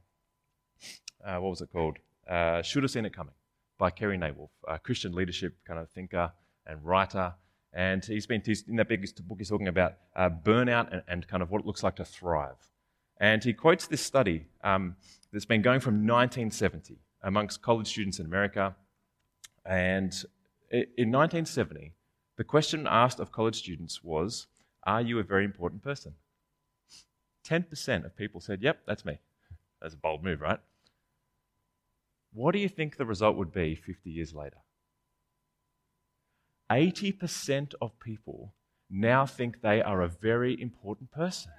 uh, 1.25 1.37
what 1.37 1.51
was 1.51 1.61
it 1.61 1.69
called? 1.73 1.99
Uh, 2.29 2.61
Should 2.63 2.83
Have 2.83 2.91
Seen 2.91 3.05
It 3.05 3.15
Coming 3.15 3.35
by 3.79 3.91
Carey 3.91 4.19
Nieuwhof, 4.19 4.49
a 4.67 4.81
Christian 4.81 5.13
leadership 5.13 5.55
kind 5.65 5.79
of 5.79 5.91
thinker 5.91 6.33
and 6.67 6.85
writer. 6.85 7.35
And 7.73 8.05
he's 8.05 8.27
been, 8.27 8.43
in 8.67 8.75
that 8.79 8.89
big 8.89 9.07
book, 9.29 9.39
he's 9.39 9.51
talking 9.51 9.69
about 9.69 9.93
uh, 10.17 10.29
burnout 10.29 10.93
and, 10.93 11.03
and, 11.07 11.29
kind 11.29 11.45
of 11.45 11.53
what 11.53 11.61
it 11.61 11.67
looks 11.67 11.85
like 11.85 11.95
to 11.97 12.05
thrive. 12.05 12.72
And 13.19 13.43
he 13.43 13.53
quotes 13.53 13.87
this 13.87 14.01
study 14.01 14.47
um, 14.65 14.97
that's 15.33 15.45
been 15.45 15.63
going 15.63 15.81
from 15.81 16.07
1970 16.07 16.99
amongst 17.23 17.63
college 17.63 17.89
students 17.89 18.19
in 18.19 18.27
America. 18.27 18.75
And 19.65 20.13
in 20.71 21.11
1970, 21.13 21.93
the 22.37 22.45
question 22.45 22.87
asked 22.89 23.21
of 23.21 23.31
college 23.31 23.57
students 23.57 24.03
was 24.03 24.47
Are 24.85 25.01
you 25.01 25.19
a 25.19 25.23
very 25.23 25.45
important 25.45 25.83
person? 25.83 26.15
10% 27.47 28.05
of 28.05 28.17
people 28.17 28.41
said, 28.41 28.63
Yep, 28.63 28.81
that's 28.87 29.05
me. 29.05 29.19
That's 29.81 29.95
a 29.95 29.99
bold 29.99 30.23
move, 30.23 30.41
right? 30.41 30.61
What 32.33 32.53
do 32.53 32.59
you 32.59 32.69
think 32.69 32.97
the 32.97 33.05
result 33.05 33.37
would 33.37 33.53
be 33.53 33.75
50 33.75 34.11
years 34.11 34.35
later? 34.35 34.59
80% 36.71 37.75
of 37.83 37.99
people 38.01 38.55
now 38.89 39.27
think 39.27 39.61
they 39.61 39.83
are 39.83 40.01
a 40.01 40.09
very 40.09 40.59
important 40.61 41.11
person. 41.11 41.53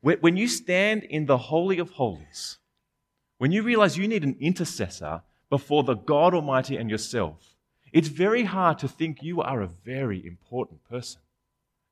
When 0.00 0.36
you 0.36 0.46
stand 0.46 1.02
in 1.04 1.26
the 1.26 1.38
Holy 1.38 1.78
of 1.78 1.90
Holies, 1.90 2.58
when 3.38 3.50
you 3.50 3.62
realize 3.62 3.96
you 3.96 4.06
need 4.06 4.24
an 4.24 4.36
intercessor 4.40 5.22
before 5.50 5.82
the 5.82 5.94
God 5.94 6.34
Almighty 6.34 6.76
and 6.76 6.88
yourself, 6.88 7.56
it's 7.92 8.08
very 8.08 8.44
hard 8.44 8.78
to 8.80 8.88
think 8.88 9.22
you 9.22 9.40
are 9.40 9.60
a 9.60 9.66
very 9.66 10.24
important 10.24 10.84
person. 10.84 11.20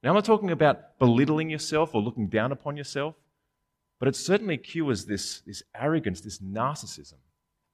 Now, 0.02 0.10
I'm 0.10 0.14
not 0.14 0.24
talking 0.24 0.50
about 0.50 0.98
belittling 0.98 1.50
yourself 1.50 1.94
or 1.94 2.02
looking 2.02 2.28
down 2.28 2.52
upon 2.52 2.76
yourself, 2.76 3.16
but 3.98 4.08
it 4.08 4.14
certainly 4.14 4.58
cures 4.58 5.06
this, 5.06 5.40
this 5.40 5.62
arrogance, 5.74 6.20
this 6.20 6.38
narcissism. 6.38 7.14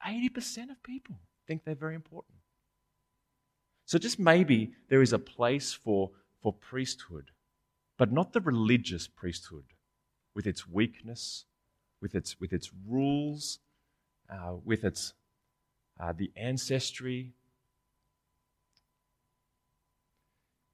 80% 0.07 0.71
of 0.71 0.83
people 0.83 1.17
think 1.47 1.65
they're 1.65 1.75
very 1.75 1.95
important. 1.95 2.37
So, 3.85 3.99
just 3.99 4.19
maybe 4.19 4.73
there 4.89 5.03
is 5.03 5.13
a 5.13 5.19
place 5.19 5.73
for, 5.73 6.11
for 6.41 6.53
priesthood, 6.53 7.33
but 7.99 8.13
not 8.13 8.33
the 8.33 8.41
religious 8.41 9.09
priesthood 9.09 9.65
with 10.35 10.47
its 10.47 10.69
weakness, 10.69 11.45
with 12.01 12.15
its, 12.15 12.41
with 12.41 12.53
its 12.53 12.71
rules, 12.89 13.59
uh, 14.31 14.55
with 14.65 14.85
its 14.85 15.15
uh, 16.01 16.13
the 16.17 16.31
ancestry. 16.37 17.33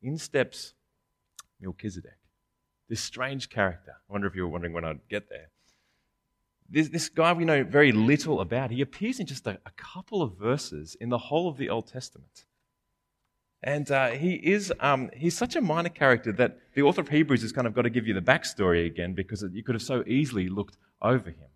In 0.00 0.16
steps 0.16 0.74
Melchizedek, 1.60 2.18
this 2.88 3.00
strange 3.00 3.50
character. 3.50 3.96
I 4.08 4.12
wonder 4.12 4.26
if 4.28 4.34
you 4.34 4.42
were 4.42 4.48
wondering 4.48 4.72
when 4.72 4.84
I'd 4.84 5.08
get 5.08 5.28
there. 5.28 5.48
This, 6.70 6.88
this 6.88 7.08
guy 7.08 7.32
we 7.32 7.44
know 7.44 7.64
very 7.64 7.92
little 7.92 8.40
about. 8.40 8.70
He 8.70 8.80
appears 8.80 9.18
in 9.18 9.26
just 9.26 9.46
a, 9.46 9.58
a 9.66 9.70
couple 9.76 10.22
of 10.22 10.36
verses 10.36 10.96
in 11.00 11.08
the 11.08 11.18
whole 11.18 11.48
of 11.48 11.56
the 11.56 11.70
Old 11.70 11.86
Testament. 11.88 12.44
And 13.62 13.90
uh, 13.90 14.10
he 14.10 14.34
is 14.34 14.72
um, 14.78 15.10
he's 15.14 15.36
such 15.36 15.56
a 15.56 15.60
minor 15.60 15.88
character 15.88 16.32
that 16.32 16.58
the 16.74 16.82
author 16.82 17.00
of 17.00 17.08
Hebrews 17.08 17.42
has 17.42 17.52
kind 17.52 17.66
of 17.66 17.74
got 17.74 17.82
to 17.82 17.90
give 17.90 18.06
you 18.06 18.14
the 18.14 18.20
backstory 18.20 18.86
again 18.86 19.14
because 19.14 19.44
you 19.52 19.64
could 19.64 19.74
have 19.74 19.82
so 19.82 20.04
easily 20.06 20.48
looked 20.48 20.76
over 21.02 21.30
him. 21.30 21.48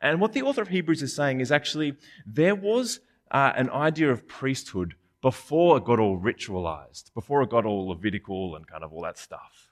And 0.00 0.20
what 0.20 0.32
the 0.32 0.42
author 0.42 0.62
of 0.62 0.68
Hebrews 0.68 1.02
is 1.02 1.14
saying 1.14 1.40
is 1.40 1.52
actually 1.52 1.94
there 2.26 2.54
was 2.54 3.00
uh, 3.30 3.52
an 3.56 3.68
idea 3.70 4.10
of 4.10 4.26
priesthood 4.26 4.94
before 5.20 5.76
it 5.76 5.84
got 5.84 6.00
all 6.00 6.18
ritualized, 6.18 7.12
before 7.14 7.42
it 7.42 7.50
got 7.50 7.64
all 7.64 7.88
Levitical 7.88 8.56
and 8.56 8.66
kind 8.66 8.82
of 8.82 8.92
all 8.92 9.02
that 9.02 9.18
stuff. 9.18 9.70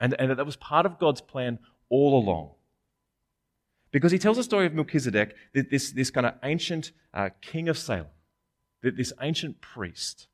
And, 0.00 0.14
and 0.18 0.30
that 0.36 0.46
was 0.46 0.56
part 0.56 0.86
of 0.86 0.98
God's 0.98 1.20
plan 1.20 1.58
all 1.88 2.18
along. 2.18 2.52
Because 3.92 4.12
he 4.12 4.18
tells 4.18 4.36
the 4.36 4.42
story 4.42 4.66
of 4.66 4.74
Melchizedek, 4.74 5.34
this, 5.54 5.92
this 5.92 6.10
kind 6.10 6.26
of 6.26 6.34
ancient 6.42 6.92
uh, 7.14 7.30
king 7.40 7.68
of 7.68 7.78
Salem, 7.78 8.06
this 8.82 9.12
ancient 9.20 9.60
priest 9.60 10.26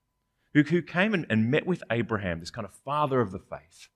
who, 0.55 0.62
who 0.62 0.81
came 0.81 1.12
and, 1.12 1.27
and 1.29 1.51
met 1.51 1.67
with 1.67 1.83
Abraham, 1.90 2.40
this 2.40 2.51
kind 2.51 2.64
of 2.64 2.73
father 2.73 3.21
of 3.21 3.33
the 3.33 3.38
faith. 3.38 3.88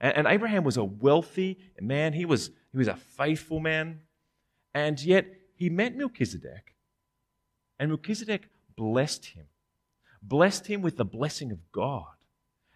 And, 0.00 0.16
and 0.16 0.26
Abraham 0.26 0.62
was 0.62 0.76
a 0.76 0.84
wealthy 0.84 1.58
man, 1.80 2.12
he 2.12 2.24
was, 2.24 2.50
he 2.72 2.78
was 2.78 2.88
a 2.88 2.96
faithful 2.96 3.58
man, 3.58 4.02
and 4.74 5.02
yet 5.02 5.26
he 5.56 5.70
met 5.70 5.96
Melchizedek, 5.96 6.74
and 7.78 7.90
Melchizedek 7.90 8.48
blessed 8.76 9.26
him, 9.26 9.46
blessed 10.22 10.66
him 10.66 10.82
with 10.82 10.96
the 10.96 11.04
blessing 11.04 11.50
of 11.50 11.72
God. 11.72 12.04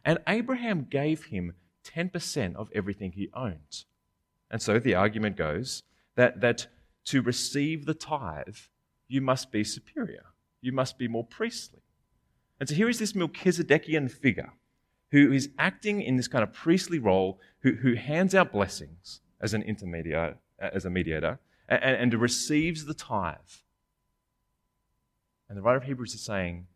And 0.05 0.19
Abraham 0.27 0.87
gave 0.91 1.27
him 1.27 1.55
10% 1.85 2.57
of 2.57 2.71
everything 2.75 3.13
he 3.13 3.31
owns. 3.35 3.87
And 4.51 4.61
so 4.61 4.79
the 4.79 4.95
argument 4.95 5.37
goes 5.37 5.83
that, 6.17 6.41
that 6.41 6.67
to 7.07 7.23
receive 7.23 7.87
the 7.87 7.95
tithe, 7.95 8.57
you 9.09 9.21
must 9.21 9.53
be 9.53 9.65
superior. 9.65 10.25
You 10.61 10.73
must 10.73 10.99
be 10.99 11.09
more 11.09 11.25
priestly. 11.25 11.83
And 12.63 12.69
so 12.69 12.77
here 12.77 12.89
is 12.89 13.01
this 13.01 13.15
Melchizedekian 13.15 14.09
figure 14.09 14.53
who 15.11 15.33
is 15.33 15.51
acting 15.59 16.01
in 16.01 16.17
this 16.17 16.29
kind 16.29 16.45
of 16.45 16.53
priestly 16.53 17.01
role, 17.01 17.41
who, 17.63 17.73
who 17.73 17.95
hands 17.95 18.37
out 18.37 18.53
blessings 18.53 19.21
as 19.41 19.53
an 19.53 19.63
intermediary, 19.63 20.35
as 20.61 20.85
a 20.85 20.91
mediator, 20.91 21.41
and, 21.69 21.83
and 21.83 22.15
receives 22.15 22.85
the 22.85 22.95
tithe. 22.95 23.35
And 25.49 25.59
the 25.59 25.63
writer 25.63 25.79
of 25.79 25.83
Hebrews 25.83 26.15
is 26.15 26.21
saying 26.21 26.69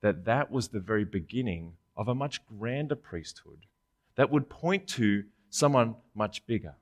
that 0.00 0.26
that 0.26 0.52
was 0.52 0.68
the 0.68 0.78
very 0.78 1.04
beginning 1.04 1.72
of 1.96 2.06
a 2.06 2.14
much 2.14 2.46
grander 2.46 2.94
priesthood 2.94 3.66
that 4.14 4.30
would 4.30 4.48
point 4.48 4.86
to 4.90 5.24
someone 5.50 5.96
much 6.14 6.46
bigger. 6.46 6.76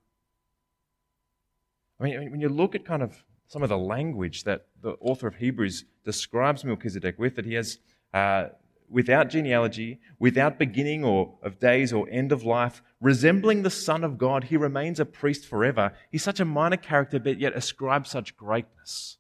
I 1.99 2.05
mean, 2.05 2.31
when 2.31 2.42
you 2.42 2.51
look 2.51 2.75
at 2.75 2.85
kind 2.85 3.03
of 3.03 3.25
some 3.46 3.62
of 3.62 3.70
the 3.70 3.79
language 3.79 4.44
that 4.44 4.66
the 4.83 4.99
author 5.01 5.27
of 5.29 5.37
Hebrews 5.37 5.87
describes 6.05 6.62
Melchizedek 6.62 7.18
with, 7.18 7.37
that 7.37 7.46
he 7.46 7.55
has 7.55 7.79
uh, 8.12 8.49
without 8.88 9.29
genealogy, 9.29 10.01
without 10.18 10.59
beginning 10.59 11.05
or 11.05 11.38
of 11.42 11.61
days 11.61 11.92
or 11.92 12.09
end 12.11 12.33
of 12.33 12.42
life, 12.42 12.83
resembling 13.01 13.62
the 13.62 13.70
Son 13.70 14.03
of 14.03 14.18
God, 14.18 14.44
he 14.44 14.57
remains 14.57 14.99
a 14.99 15.05
priest 15.05 15.46
forever. 15.46 15.92
He's 16.11 16.25
such 16.25 16.40
a 16.40 16.44
minor 16.44 16.77
character, 16.77 17.18
but 17.18 17.38
yet 17.38 17.57
ascribes 17.57 18.11
such 18.11 18.37
greatness. 18.37 19.16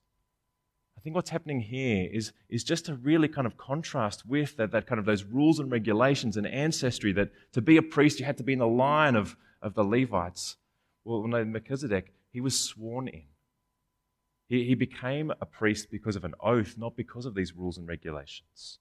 I 0.98 1.00
think 1.02 1.16
what's 1.16 1.30
happening 1.30 1.60
here 1.60 2.10
is, 2.12 2.32
is 2.50 2.62
just 2.62 2.90
a 2.90 2.94
really 2.94 3.28
kind 3.28 3.46
of 3.46 3.56
contrast 3.56 4.26
with 4.26 4.56
that, 4.58 4.70
that 4.72 4.86
kind 4.86 4.98
of 4.98 5.06
those 5.06 5.24
rules 5.24 5.58
and 5.58 5.72
regulations 5.72 6.36
and 6.36 6.46
ancestry 6.46 7.12
that 7.12 7.30
to 7.52 7.62
be 7.62 7.78
a 7.78 7.82
priest 7.82 8.20
you 8.20 8.26
had 8.26 8.36
to 8.36 8.44
be 8.44 8.52
in 8.52 8.58
the 8.58 8.66
line 8.68 9.16
of, 9.16 9.34
of 9.62 9.72
the 9.72 9.82
Levites. 9.82 10.56
Well, 11.04 11.26
no, 11.26 11.42
Melchizedek, 11.42 12.12
he 12.30 12.42
was 12.42 12.58
sworn 12.58 13.08
in. 13.08 13.22
He, 14.50 14.64
he 14.64 14.74
became 14.74 15.30
a 15.40 15.46
priest 15.46 15.92
because 15.92 16.16
of 16.16 16.24
an 16.24 16.34
oath, 16.40 16.74
not 16.76 16.96
because 16.96 17.24
of 17.24 17.34
these 17.34 17.54
rules 17.54 17.78
and 17.78 17.86
regulations. 17.86 18.80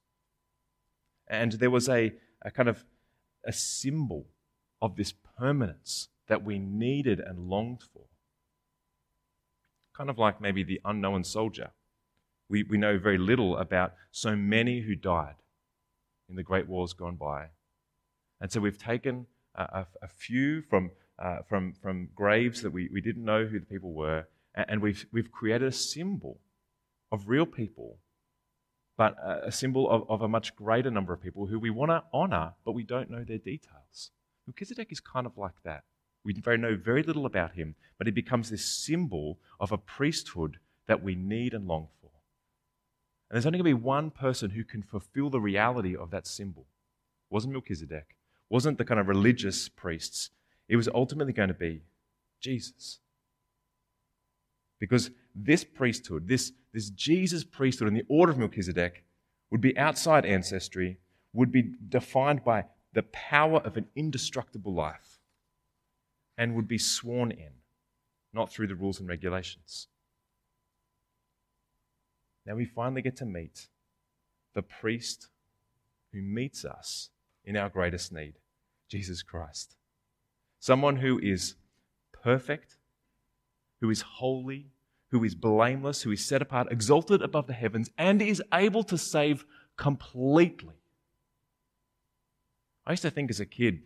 And 1.28 1.52
there 1.54 1.70
was 1.70 1.88
a, 1.88 2.12
a 2.42 2.50
kind 2.50 2.68
of 2.68 2.84
a 3.46 3.54
symbol 3.54 4.26
of 4.82 4.96
this 4.96 5.14
permanence 5.38 6.10
that 6.28 6.44
we 6.44 6.58
needed 6.58 7.20
and 7.20 7.50
longed 7.50 7.84
for. 7.94 8.06
Kind 9.96 10.10
of 10.10 10.18
like 10.18 10.42
maybe 10.42 10.64
the 10.64 10.82
unknown 10.84 11.24
soldier. 11.24 11.70
We, 12.50 12.64
we 12.64 12.80
know 12.80 12.98
very 12.98 13.20
little 13.20 13.56
about 13.56 13.94
so 14.12 14.36
many 14.36 14.82
who 14.82 14.96
died 14.96 15.36
in 16.28 16.36
the 16.36 16.44
great 16.44 16.68
wars 16.68 16.94
gone 16.94 17.16
by. 17.16 17.50
And 18.42 18.52
so 18.52 18.60
we've 18.60 18.82
taken 18.82 19.28
a, 19.54 19.62
a, 19.62 19.88
a 20.02 20.08
few 20.08 20.64
from, 20.64 20.90
uh, 21.20 21.40
from, 21.48 21.74
from 21.80 22.10
graves 22.16 22.64
that 22.64 22.72
we, 22.72 22.90
we 22.92 23.02
didn't 23.02 23.24
know 23.24 23.46
who 23.46 23.60
the 23.60 23.66
people 23.68 23.94
were, 23.94 24.26
and, 24.56 24.82
we've, 24.82 25.06
we've 25.12 25.32
created 25.32 25.68
a 25.68 25.72
symbol 25.72 26.40
of 27.12 27.30
real 27.30 27.46
people 27.46 27.98
but 29.00 29.16
a 29.24 29.50
symbol 29.50 29.90
of, 29.90 30.04
of 30.10 30.22
a 30.24 30.28
much 30.28 30.54
greater 30.58 30.92
number 30.92 31.14
of 31.14 31.22
people 31.22 31.46
who 31.46 31.58
we 31.58 31.70
want 31.70 31.90
to 31.90 32.04
honor, 32.12 32.52
but 32.66 32.74
we 32.74 32.84
don't 32.84 33.10
know 33.10 33.24
their 33.24 33.38
details. 33.38 34.12
Melchizedek 34.46 34.92
is 34.92 35.00
kind 35.00 35.26
of 35.26 35.38
like 35.38 35.64
that. 35.64 35.86
We 36.26 36.34
know 36.34 36.76
very 36.76 37.02
little 37.04 37.26
about 37.26 37.54
him, 37.54 37.76
but 37.98 38.08
he 38.08 38.12
becomes 38.12 38.50
this 38.50 38.66
symbol 38.66 39.40
of 39.58 39.72
a 39.72 39.78
priesthood 39.78 40.58
that 40.88 41.02
we 41.02 41.16
need 41.16 41.54
and 41.54 41.66
long 41.66 41.88
for. 42.02 42.12
And 43.30 43.36
there's 43.36 43.46
only 43.46 43.60
going 43.60 43.72
to 43.72 43.78
be 43.78 43.84
one 43.86 44.12
person 44.12 44.50
who 44.50 44.66
can 44.66 44.84
fulfill 44.84 45.30
the 45.30 45.40
reality 45.40 45.96
of 45.96 46.12
that 46.12 46.28
symbol. 46.28 46.64
It 47.32 47.34
wasn't 47.34 47.54
Melchizedek, 47.54 48.08
it 48.10 48.54
wasn't 48.54 48.78
the 48.78 48.84
kind 48.84 49.00
of 49.00 49.08
religious 49.08 49.70
priests. 49.70 50.32
It 50.68 50.76
was 50.76 50.90
ultimately 50.90 51.32
going 51.32 51.48
to 51.48 51.54
be 51.54 51.84
Jesus. 52.42 53.00
Because 54.80 55.12
this 55.36 55.64
priesthood, 55.64 56.28
this, 56.28 56.54
this 56.74 56.90
Jesus 56.90 57.44
priesthood 57.44 57.88
in 57.88 57.94
the 57.94 58.06
order 58.08 58.32
of 58.32 58.38
Melchizedek, 58.38 59.04
would 59.52 59.62
be 59.62 59.78
outside 59.78 60.26
ancestry, 60.26 61.00
would 61.34 61.52
be 61.52 61.74
defined 61.90 62.44
by 62.44 62.66
the 62.94 63.04
power 63.04 63.60
of 63.60 63.78
an 63.78 63.86
indestructible 63.96 64.74
life, 64.74 65.20
and 66.38 66.56
would 66.56 66.68
be 66.68 66.78
sworn 66.78 67.32
in, 67.32 67.52
not 68.34 68.52
through 68.52 68.68
the 68.68 68.76
rules 68.76 69.00
and 69.00 69.08
regulations. 69.08 69.88
Now 72.46 72.56
we 72.56 72.66
finally 72.66 73.02
get 73.02 73.18
to 73.18 73.26
meet 73.26 73.68
the 74.56 74.64
priest 74.64 75.28
who 76.12 76.22
meets 76.22 76.66
us 76.66 77.10
in 77.46 77.56
our 77.56 77.70
greatest 77.70 78.12
need, 78.12 78.34
Jesus 78.88 79.22
Christ. 79.22 79.76
Someone 80.60 80.96
who 80.96 81.20
is 81.20 81.56
perfect, 82.12 82.79
who 83.82 83.90
is 83.90 84.02
holy, 84.02 84.68
who 85.12 85.24
is 85.24 85.36
blameless, 85.36 86.02
who 86.02 86.12
is 86.12 86.26
set 86.26 86.42
apart, 86.42 86.72
exalted 86.72 87.22
above 87.22 87.48
the 87.48 87.54
heavens, 87.54 87.90
and 87.98 88.22
is 88.22 88.42
able 88.54 88.84
to 88.84 88.98
save 88.98 89.46
completely. 89.78 90.76
I 92.86 92.92
used 92.92 93.04
to 93.04 93.12
think 93.12 93.30
as 93.30 93.40
a 93.40 93.46
kid, 93.46 93.82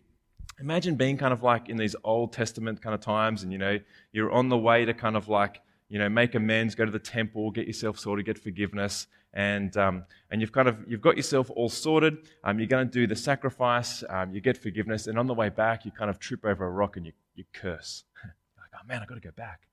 imagine 0.60 0.96
being 0.96 1.16
kind 1.16 1.32
of 1.32 1.42
like 1.42 1.68
in 1.68 1.76
these 1.76 1.96
Old 2.04 2.32
Testament 2.32 2.82
kind 2.82 2.94
of 2.94 3.00
times, 3.00 3.42
and 3.42 3.52
you 3.52 3.58
know, 3.58 3.78
you're 4.12 4.32
on 4.32 4.48
the 4.48 4.58
way 4.58 4.84
to 4.84 4.94
kind 4.94 5.16
of 5.16 5.28
like, 5.28 5.60
you 5.88 5.98
know, 5.98 6.08
make 6.08 6.34
amends, 6.34 6.74
go 6.74 6.84
to 6.84 6.90
the 6.90 6.98
temple, 6.98 7.50
get 7.50 7.66
yourself 7.66 7.98
sorted, 7.98 8.26
get 8.26 8.38
forgiveness, 8.38 9.06
and 9.32 9.76
um, 9.76 10.04
and 10.30 10.40
you've 10.40 10.52
kind 10.52 10.68
of 10.68 10.78
you've 10.86 11.00
got 11.00 11.16
yourself 11.16 11.50
all 11.50 11.68
sorted. 11.68 12.16
Um, 12.44 12.58
you're 12.58 12.68
going 12.68 12.86
to 12.86 12.92
do 12.92 13.06
the 13.06 13.16
sacrifice, 13.16 14.02
um, 14.08 14.34
you 14.34 14.40
get 14.40 14.56
forgiveness, 14.56 15.06
and 15.06 15.18
on 15.18 15.26
the 15.26 15.34
way 15.34 15.48
back, 15.48 15.84
you 15.84 15.90
kind 15.90 16.10
of 16.10 16.18
trip 16.18 16.44
over 16.44 16.64
a 16.66 16.70
rock 16.70 16.96
and 16.96 17.06
you 17.06 17.12
you 17.34 17.44
curse. 17.52 18.04
like, 18.24 18.70
oh 18.74 18.86
man, 18.86 19.02
I've 19.02 19.08
got 19.08 19.16
to 19.16 19.20
go 19.20 19.32
back. 19.36 19.66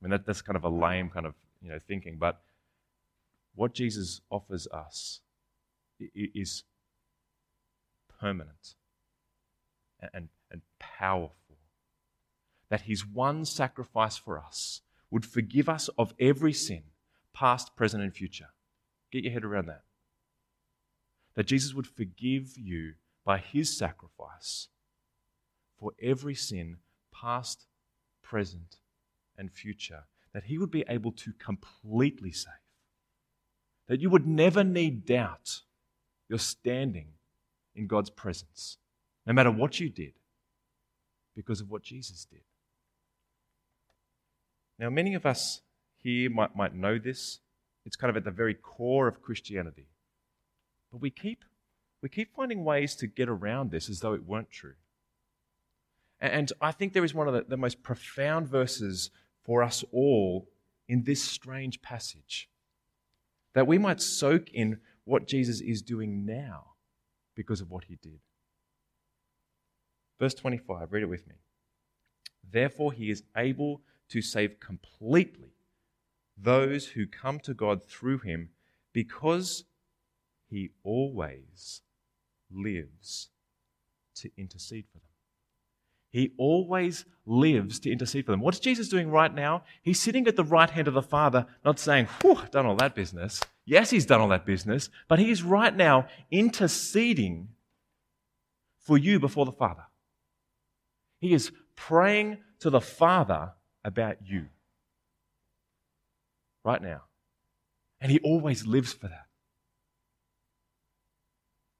I 0.00 0.06
mean, 0.06 0.10
that, 0.10 0.26
that's 0.26 0.42
kind 0.42 0.56
of 0.56 0.64
a 0.64 0.68
lame 0.68 1.10
kind 1.10 1.26
of 1.26 1.34
you 1.60 1.70
know 1.70 1.78
thinking, 1.78 2.16
but 2.18 2.40
what 3.54 3.74
Jesus 3.74 4.20
offers 4.30 4.66
us 4.68 5.20
is 6.14 6.64
permanent 8.20 8.74
and, 10.14 10.28
and 10.50 10.62
powerful. 10.78 11.34
That 12.68 12.82
his 12.82 13.06
one 13.06 13.44
sacrifice 13.44 14.16
for 14.16 14.38
us 14.38 14.82
would 15.10 15.26
forgive 15.26 15.68
us 15.68 15.88
of 15.98 16.14
every 16.20 16.52
sin, 16.52 16.84
past, 17.34 17.74
present, 17.76 18.02
and 18.02 18.14
future. 18.14 18.50
Get 19.10 19.24
your 19.24 19.32
head 19.32 19.44
around 19.44 19.66
that. 19.66 19.82
That 21.34 21.46
Jesus 21.46 21.74
would 21.74 21.86
forgive 21.86 22.56
you 22.56 22.94
by 23.24 23.38
his 23.38 23.76
sacrifice 23.76 24.68
for 25.78 25.92
every 26.00 26.34
sin, 26.34 26.76
past, 27.12 27.66
present, 28.22 28.76
and 29.40 29.50
future, 29.50 30.04
that 30.32 30.44
He 30.44 30.58
would 30.58 30.70
be 30.70 30.84
able 30.88 31.10
to 31.12 31.32
completely 31.32 32.30
save. 32.30 32.52
That 33.88 34.00
you 34.00 34.10
would 34.10 34.26
never 34.26 34.62
need 34.62 35.04
doubt 35.04 35.62
your 36.28 36.38
standing 36.38 37.08
in 37.74 37.88
God's 37.88 38.10
presence, 38.10 38.76
no 39.26 39.32
matter 39.32 39.50
what 39.50 39.80
you 39.80 39.88
did, 39.88 40.12
because 41.34 41.60
of 41.60 41.70
what 41.70 41.82
Jesus 41.82 42.24
did. 42.24 42.42
Now, 44.78 44.90
many 44.90 45.14
of 45.14 45.26
us 45.26 45.62
here 45.96 46.30
might, 46.30 46.54
might 46.54 46.74
know 46.74 46.98
this. 46.98 47.40
It's 47.84 47.96
kind 47.96 48.10
of 48.10 48.16
at 48.16 48.24
the 48.24 48.30
very 48.30 48.54
core 48.54 49.08
of 49.08 49.22
Christianity. 49.22 49.88
But 50.92 51.00
we 51.00 51.10
keep, 51.10 51.44
we 52.02 52.08
keep 52.08 52.34
finding 52.34 52.64
ways 52.64 52.94
to 52.96 53.06
get 53.06 53.28
around 53.28 53.70
this 53.70 53.88
as 53.90 54.00
though 54.00 54.14
it 54.14 54.26
weren't 54.26 54.50
true. 54.50 54.74
And 56.20 56.52
I 56.60 56.72
think 56.72 56.92
there 56.92 57.04
is 57.04 57.14
one 57.14 57.28
of 57.28 57.34
the, 57.34 57.44
the 57.48 57.56
most 57.56 57.82
profound 57.82 58.48
verses 58.48 59.10
for 59.44 59.62
us 59.62 59.84
all 59.92 60.48
in 60.88 61.04
this 61.04 61.22
strange 61.22 61.82
passage. 61.82 62.48
That 63.54 63.66
we 63.66 63.78
might 63.78 64.00
soak 64.00 64.50
in 64.52 64.80
what 65.04 65.26
Jesus 65.26 65.60
is 65.60 65.82
doing 65.82 66.24
now 66.24 66.72
because 67.34 67.60
of 67.60 67.70
what 67.70 67.84
he 67.84 67.96
did. 67.96 68.20
Verse 70.18 70.34
25, 70.34 70.92
read 70.92 71.02
it 71.02 71.08
with 71.08 71.26
me. 71.26 71.36
Therefore, 72.48 72.92
he 72.92 73.10
is 73.10 73.22
able 73.36 73.80
to 74.10 74.20
save 74.20 74.60
completely 74.60 75.54
those 76.36 76.88
who 76.88 77.06
come 77.06 77.38
to 77.40 77.54
God 77.54 77.84
through 77.84 78.18
him 78.18 78.50
because 78.92 79.64
he 80.48 80.70
always 80.82 81.82
lives 82.50 83.30
to 84.16 84.30
intercede 84.36 84.86
for 84.92 84.98
them. 84.98 85.09
He 86.10 86.32
always 86.38 87.04
lives 87.24 87.78
to 87.80 87.90
intercede 87.90 88.26
for 88.26 88.32
them. 88.32 88.40
What's 88.40 88.58
Jesus 88.58 88.88
doing 88.88 89.10
right 89.10 89.32
now? 89.32 89.62
He's 89.82 90.00
sitting 90.00 90.26
at 90.26 90.36
the 90.36 90.44
right 90.44 90.68
hand 90.68 90.88
of 90.88 90.94
the 90.94 91.02
Father, 91.02 91.46
not 91.64 91.78
saying, 91.78 92.08
Whew, 92.20 92.40
done 92.50 92.66
all 92.66 92.76
that 92.76 92.96
business. 92.96 93.40
Yes, 93.64 93.90
he's 93.90 94.06
done 94.06 94.20
all 94.20 94.28
that 94.28 94.44
business, 94.44 94.90
but 95.06 95.20
he 95.20 95.30
is 95.30 95.44
right 95.44 95.74
now 95.74 96.08
interceding 96.30 97.48
for 98.80 98.98
you 98.98 99.20
before 99.20 99.46
the 99.46 99.52
Father. 99.52 99.84
He 101.20 101.32
is 101.32 101.52
praying 101.76 102.38
to 102.58 102.70
the 102.70 102.80
Father 102.80 103.52
about 103.84 104.16
you 104.26 104.46
right 106.64 106.82
now. 106.82 107.02
And 108.00 108.10
he 108.10 108.18
always 108.20 108.66
lives 108.66 108.92
for 108.92 109.06
that. 109.06 109.26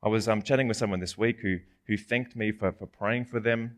I 0.03 0.09
was 0.09 0.29
um, 0.29 0.43
chatting 0.43 0.69
with 0.69 0.77
someone 0.77 1.01
this 1.01 1.19
week 1.19 1.41
who, 1.41 1.59
who 1.87 1.97
thanked 1.97 2.37
me 2.37 2.53
for, 2.53 2.71
for 2.73 2.87
praying 2.87 3.25
for 3.25 3.41
them 3.41 3.77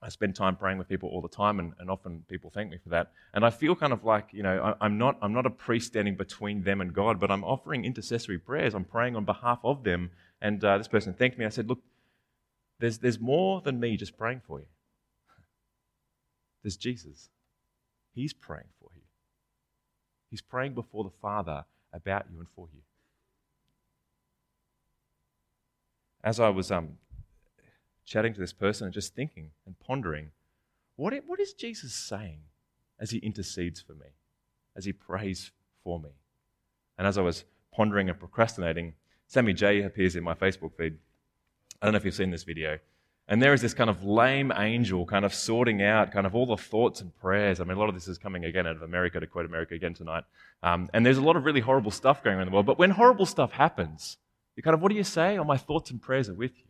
I 0.00 0.10
spend 0.10 0.36
time 0.36 0.54
praying 0.54 0.78
with 0.78 0.88
people 0.88 1.08
all 1.08 1.20
the 1.20 1.28
time, 1.28 1.58
and, 1.58 1.72
and 1.80 1.90
often 1.90 2.22
people 2.28 2.50
thank 2.50 2.70
me 2.70 2.78
for 2.78 2.88
that. 2.90 3.10
And 3.34 3.44
I 3.44 3.50
feel 3.50 3.74
kind 3.74 3.92
of 3.92 4.04
like, 4.04 4.28
you 4.32 4.44
know, 4.44 4.76
I, 4.80 4.86
am 4.86 4.96
not, 4.96 5.18
I'm 5.20 5.32
not 5.32 5.44
a 5.44 5.50
priest 5.50 5.88
standing 5.88 6.14
between 6.14 6.62
them 6.62 6.80
and 6.80 6.94
God, 6.94 7.18
but 7.18 7.32
I'm 7.32 7.42
offering 7.42 7.84
intercessory 7.84 8.38
prayers. 8.38 8.74
I'm 8.74 8.84
praying 8.84 9.16
on 9.16 9.24
behalf 9.24 9.58
of 9.64 9.82
them. 9.82 10.10
And 10.40 10.62
uh, 10.64 10.78
this 10.78 10.86
person 10.86 11.14
thanked 11.14 11.36
me. 11.36 11.44
I 11.44 11.48
said, 11.48 11.68
Look, 11.68 11.80
there's, 12.78 12.98
there's 12.98 13.18
more 13.18 13.60
than 13.60 13.80
me 13.80 13.96
just 13.96 14.16
praying 14.16 14.42
for 14.46 14.60
you. 14.60 14.66
There's 16.62 16.76
Jesus. 16.76 17.28
He's 18.12 18.32
praying 18.32 18.68
for 18.80 18.90
you. 18.94 19.02
He's 20.30 20.42
praying 20.42 20.74
before 20.74 21.02
the 21.02 21.10
Father 21.10 21.64
about 21.92 22.26
you 22.30 22.38
and 22.38 22.48
for 22.54 22.68
you. 22.72 22.82
As 26.22 26.38
I 26.38 26.50
was 26.50 26.70
um, 26.70 26.98
chatting 28.08 28.34
to 28.34 28.40
this 28.40 28.52
person 28.52 28.86
and 28.86 28.94
just 28.94 29.14
thinking 29.14 29.50
and 29.66 29.78
pondering, 29.78 30.30
what, 30.96 31.14
what 31.26 31.40
is 31.40 31.52
Jesus 31.52 31.92
saying 31.94 32.40
as 32.98 33.10
he 33.10 33.18
intercedes 33.18 33.80
for 33.80 33.92
me, 33.92 34.06
as 34.76 34.84
he 34.84 34.92
prays 34.92 35.52
for 35.84 36.00
me? 36.00 36.10
And 36.96 37.06
as 37.06 37.16
I 37.16 37.22
was 37.22 37.44
pondering 37.72 38.08
and 38.08 38.18
procrastinating, 38.18 38.94
Sammy 39.28 39.52
J 39.52 39.82
appears 39.82 40.16
in 40.16 40.24
my 40.24 40.34
Facebook 40.34 40.74
feed. 40.76 40.96
I 41.80 41.86
don't 41.86 41.92
know 41.92 41.98
if 41.98 42.04
you've 42.04 42.14
seen 42.14 42.30
this 42.30 42.44
video. 42.44 42.78
And 43.28 43.42
there 43.42 43.52
is 43.52 43.60
this 43.60 43.74
kind 43.74 43.90
of 43.90 44.02
lame 44.02 44.52
angel 44.56 45.04
kind 45.04 45.24
of 45.24 45.34
sorting 45.34 45.82
out 45.82 46.12
kind 46.12 46.26
of 46.26 46.34
all 46.34 46.46
the 46.46 46.56
thoughts 46.56 47.02
and 47.02 47.14
prayers. 47.18 47.60
I 47.60 47.64
mean, 47.64 47.76
a 47.76 47.80
lot 47.80 47.90
of 47.90 47.94
this 47.94 48.08
is 48.08 48.16
coming 48.16 48.46
again 48.46 48.66
out 48.66 48.74
of 48.74 48.82
America 48.82 49.20
to 49.20 49.26
quote 49.26 49.44
America 49.44 49.74
again 49.74 49.92
tonight. 49.92 50.24
Um, 50.62 50.88
and 50.94 51.04
there's 51.04 51.18
a 51.18 51.22
lot 51.22 51.36
of 51.36 51.44
really 51.44 51.60
horrible 51.60 51.90
stuff 51.90 52.24
going 52.24 52.36
on 52.36 52.42
in 52.42 52.48
the 52.48 52.52
world. 52.52 52.64
But 52.64 52.78
when 52.78 52.90
horrible 52.90 53.26
stuff 53.26 53.52
happens, 53.52 54.16
you 54.56 54.62
kind 54.62 54.72
of, 54.72 54.80
what 54.80 54.88
do 54.88 54.96
you 54.96 55.04
say? 55.04 55.36
Oh, 55.36 55.44
my 55.44 55.58
thoughts 55.58 55.90
and 55.90 56.00
prayers 56.00 56.30
are 56.30 56.34
with 56.34 56.52
you. 56.56 56.67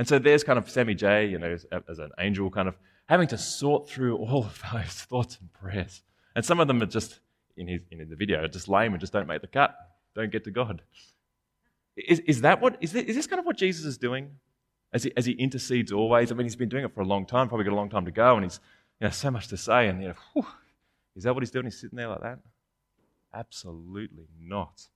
And 0.00 0.08
so 0.08 0.18
there's 0.18 0.42
kind 0.42 0.58
of 0.58 0.70
Sammy 0.70 0.94
J, 0.94 1.26
you 1.26 1.38
know, 1.38 1.50
as, 1.50 1.66
as 1.86 1.98
an 1.98 2.08
angel, 2.18 2.48
kind 2.48 2.68
of 2.68 2.78
having 3.04 3.28
to 3.28 3.36
sort 3.36 3.86
through 3.86 4.16
all 4.16 4.46
of 4.46 4.62
those 4.72 4.86
thoughts 4.86 5.36
and 5.38 5.52
prayers. 5.52 6.00
And 6.34 6.42
some 6.42 6.58
of 6.58 6.68
them 6.68 6.80
are 6.80 6.86
just, 6.86 7.20
in, 7.54 7.68
his, 7.68 7.82
in 7.90 8.08
the 8.08 8.16
video, 8.16 8.46
just 8.46 8.66
lame 8.66 8.94
and 8.94 9.00
just 9.00 9.12
don't 9.12 9.26
make 9.26 9.42
the 9.42 9.46
cut, 9.46 9.76
don't 10.14 10.32
get 10.32 10.44
to 10.44 10.50
God. 10.50 10.80
Is, 11.98 12.20
is 12.20 12.40
that 12.40 12.62
what, 12.62 12.78
is 12.80 12.92
this, 12.92 13.04
is 13.04 13.14
this 13.14 13.26
kind 13.26 13.40
of 13.40 13.44
what 13.44 13.58
Jesus 13.58 13.84
is 13.84 13.98
doing? 13.98 14.30
As 14.94 15.02
he, 15.02 15.12
as 15.18 15.26
he 15.26 15.32
intercedes 15.32 15.92
always? 15.92 16.32
I 16.32 16.34
mean, 16.34 16.46
he's 16.46 16.56
been 16.56 16.70
doing 16.70 16.86
it 16.86 16.94
for 16.94 17.02
a 17.02 17.06
long 17.06 17.26
time, 17.26 17.48
probably 17.48 17.64
got 17.64 17.74
a 17.74 17.76
long 17.76 17.90
time 17.90 18.06
to 18.06 18.10
go, 18.10 18.36
and 18.36 18.44
he's, 18.44 18.58
you 19.02 19.06
know, 19.06 19.10
so 19.10 19.30
much 19.30 19.48
to 19.48 19.58
say, 19.58 19.86
and, 19.86 20.00
you 20.00 20.08
know, 20.08 20.14
whew, 20.32 20.46
is 21.14 21.24
that 21.24 21.34
what 21.34 21.42
he's 21.42 21.50
doing? 21.50 21.66
He's 21.66 21.78
sitting 21.78 21.98
there 21.98 22.08
like 22.08 22.22
that? 22.22 22.38
Absolutely 23.34 24.28
not. 24.40 24.86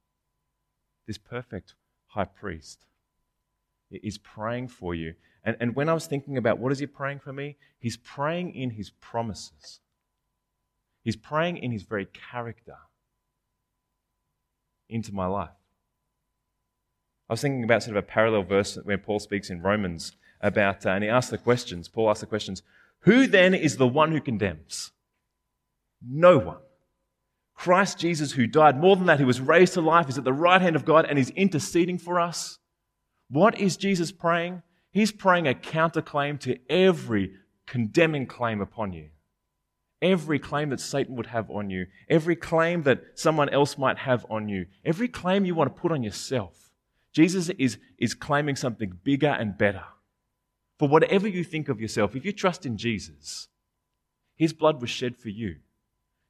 This 1.07 1.19
perfect 1.19 1.75
high 2.07 2.25
priest 2.25 2.87
is 4.03 4.19
praying 4.19 4.69
for 4.69 4.95
you. 4.95 5.15
And, 5.45 5.57
and 5.61 5.77
when 5.77 5.89
I 5.89 5.95
was 5.95 6.07
thinking 6.07 6.37
about 6.37 6.59
what 6.59 6.73
is 6.73 6.79
he 6.79 6.87
praying 6.87 7.21
for 7.21 7.33
me, 7.33 7.57
he's 7.79 7.97
praying 7.97 8.55
in 8.55 8.71
his 8.71 8.91
promises. 8.91 9.81
He's 11.03 11.17
praying 11.17 11.59
in 11.59 11.71
his 11.71 11.83
very 11.83 12.07
character 12.07 12.77
into 14.89 15.15
my 15.15 15.27
life. 15.27 15.51
I 17.29 17.33
was 17.33 17.41
thinking 17.41 17.65
about 17.65 17.83
sort 17.83 17.97
of 17.97 18.05
a 18.05 18.07
parallel 18.07 18.43
verse 18.43 18.77
where 18.85 18.99
Paul 18.99 19.19
speaks 19.19 19.51
in 19.51 19.63
Romans 19.63 20.13
about, 20.41 20.85
uh, 20.85 20.91
and 20.91 21.05
he 21.05 21.11
asks 21.11 21.31
the 21.31 21.39
questions, 21.39 21.89
Paul 21.89 22.11
asks 22.11 22.21
the 22.21 22.27
questions, 22.27 22.63
who 23.01 23.27
then 23.27 23.55
is 23.55 23.77
the 23.77 23.89
one 23.89 24.13
who 24.13 24.21
condemns? 24.21 24.93
No 26.07 26.39
one. 26.39 26.59
Christ 27.55 27.99
Jesus, 27.99 28.33
who 28.33 28.47
died, 28.47 28.79
more 28.79 28.97
than 28.97 29.07
that, 29.07 29.21
who 29.21 29.27
was 29.27 29.41
raised 29.41 29.75
to 29.75 29.81
life, 29.81 30.09
is 30.09 30.19
at 30.19 30.25
the 30.25 30.33
right 30.33 30.61
hand 30.61 30.77
of 30.77 30.85
God 30.85 31.07
and 31.09 31.19
is 31.19 31.31
interceding 31.31 31.99
for 31.99 32.21
us. 32.21 32.59
What 33.29 33.59
is 33.59 33.77
Jesus 33.77 34.13
praying? 34.13 34.63
He's 34.91 35.13
praying 35.13 35.49
a 35.49 35.55
counterclaim 35.55 36.39
to 36.41 36.59
every 36.71 37.35
condemning 37.67 38.27
claim 38.27 38.61
upon 38.61 38.93
you. 38.93 39.09
Every 40.03 40.39
claim 40.39 40.69
that 40.71 40.81
Satan 40.81 41.17
would 41.17 41.27
have 41.27 41.51
on 41.51 41.71
you, 41.71 41.87
every 42.11 42.37
claim 42.37 42.83
that 42.83 43.03
someone 43.15 43.49
else 43.49 43.79
might 43.79 43.99
have 43.99 44.27
on 44.29 44.49
you, 44.49 44.67
every 44.85 45.09
claim 45.09 45.45
you 45.45 45.55
want 45.55 45.75
to 45.75 45.81
put 45.81 45.93
on 45.93 46.03
yourself. 46.03 46.71
Jesus 47.13 47.49
is, 47.59 47.79
is 47.99 48.13
claiming 48.13 48.57
something 48.57 48.99
bigger 49.03 49.29
and 49.29 49.57
better. 49.57 49.85
For 50.79 50.89
whatever 50.89 51.27
you 51.27 51.45
think 51.45 51.69
of 51.69 51.81
yourself, 51.81 52.15
if 52.15 52.25
you 52.25 52.33
trust 52.33 52.67
in 52.67 52.77
Jesus, 52.77 53.49
his 54.37 54.53
blood 54.53 54.81
was 54.81 54.91
shed 54.91 55.17
for 55.17 55.29
you. 55.29 55.57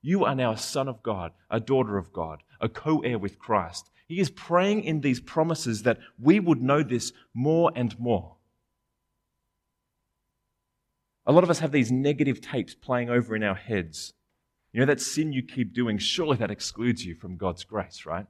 You 0.03 0.25
are 0.25 0.35
now 0.35 0.53
a 0.53 0.59
son 0.59 0.87
of 0.87 1.03
God, 1.03 1.33
a 1.51 1.59
daughter 1.59 1.97
of 1.97 2.13
God, 2.13 2.43
a 2.61 2.69
co 2.69 3.01
heir 3.01 3.19
with 3.19 3.39
Christ. 3.39 3.91
He 4.07 4.21
is 4.21 4.31
praying 4.31 4.85
in 4.85 5.01
these 5.01 5.21
promises 5.21 5.83
that 5.85 5.99
we 6.19 6.39
would 6.41 6.63
know 6.63 6.83
this 6.83 7.13
more 7.33 7.73
and 7.75 7.99
more. 7.99 8.37
A 11.27 11.33
lot 11.33 11.45
of 11.45 11.51
us 11.51 11.61
have 11.61 11.73
these 11.73 11.91
negative 11.91 12.43
tapes 12.43 12.75
playing 12.75 13.09
over 13.09 13.35
in 13.35 13.43
our 13.43 13.55
heads. 13.55 14.13
You 14.73 14.81
know, 14.81 14.87
that 14.87 15.01
sin 15.01 15.33
you 15.33 15.43
keep 15.43 15.73
doing, 15.73 15.97
surely 15.99 16.37
that 16.37 16.51
excludes 16.51 17.05
you 17.05 17.15
from 17.15 17.37
God's 17.37 17.65
grace, 17.65 18.05
right? 18.05 18.27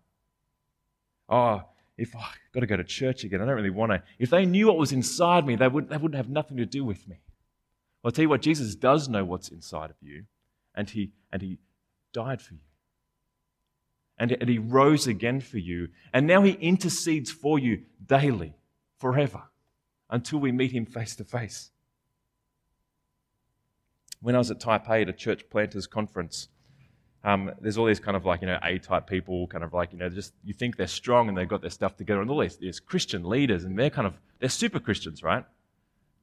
Oh, 1.28 1.62
if 1.96 2.14
oh, 2.14 2.20
I've 2.20 2.52
got 2.52 2.60
to 2.60 2.66
go 2.66 2.76
to 2.76 2.84
church 2.84 3.24
again, 3.24 3.40
I 3.40 3.46
don't 3.46 3.56
really 3.56 3.70
want 3.70 3.90
to. 3.92 4.02
If 4.18 4.30
they 4.30 4.46
knew 4.46 4.68
what 4.68 4.76
was 4.76 4.92
inside 4.92 5.44
me, 5.44 5.56
they, 5.56 5.66
would, 5.66 5.88
they 5.88 5.96
wouldn't 5.96 6.16
have 6.16 6.28
nothing 6.28 6.58
to 6.58 6.66
do 6.66 6.84
with 6.84 7.08
me. 7.08 7.20
Well, 8.02 8.10
I'll 8.10 8.12
tell 8.12 8.24
you 8.24 8.28
what, 8.28 8.42
Jesus 8.42 8.74
does 8.76 9.08
know 9.08 9.24
what's 9.24 9.48
inside 9.48 9.90
of 9.90 9.96
you, 10.00 10.26
and 10.74 10.88
he, 10.88 11.12
and 11.32 11.42
he 11.42 11.58
died 12.12 12.42
for 12.42 12.54
you 12.54 12.60
and, 14.18 14.32
and 14.32 14.48
he 14.48 14.58
rose 14.58 15.06
again 15.06 15.40
for 15.40 15.58
you. 15.58 15.88
And 16.12 16.26
now 16.26 16.42
he 16.42 16.52
intercedes 16.52 17.30
for 17.30 17.58
you 17.58 17.82
daily, 18.06 18.54
forever, 18.98 19.42
until 20.10 20.38
we 20.38 20.52
meet 20.52 20.72
him 20.72 20.86
face 20.86 21.16
to 21.16 21.24
face. 21.24 21.70
When 24.20 24.34
I 24.34 24.38
was 24.38 24.50
at 24.50 24.60
Taipei 24.60 25.02
at 25.02 25.08
a 25.08 25.12
church 25.12 25.48
planters 25.50 25.86
conference, 25.86 26.48
um, 27.24 27.50
there's 27.60 27.78
all 27.78 27.86
these 27.86 28.00
kind 28.00 28.16
of 28.16 28.24
like, 28.24 28.42
you 28.42 28.46
know, 28.46 28.58
A 28.62 28.78
type 28.78 29.06
people, 29.06 29.46
kind 29.46 29.64
of 29.64 29.72
like, 29.72 29.92
you 29.92 29.98
know, 29.98 30.08
just 30.08 30.32
you 30.44 30.54
think 30.54 30.76
they're 30.76 30.86
strong 30.86 31.28
and 31.28 31.36
they've 31.36 31.48
got 31.48 31.60
their 31.60 31.70
stuff 31.70 31.96
together, 31.96 32.20
and 32.20 32.30
all 32.30 32.40
these, 32.40 32.56
these 32.56 32.80
Christian 32.80 33.24
leaders, 33.24 33.64
and 33.64 33.78
they're 33.78 33.90
kind 33.90 34.06
of, 34.06 34.18
they're 34.38 34.48
super 34.48 34.78
Christians, 34.78 35.22
right? 35.22 35.44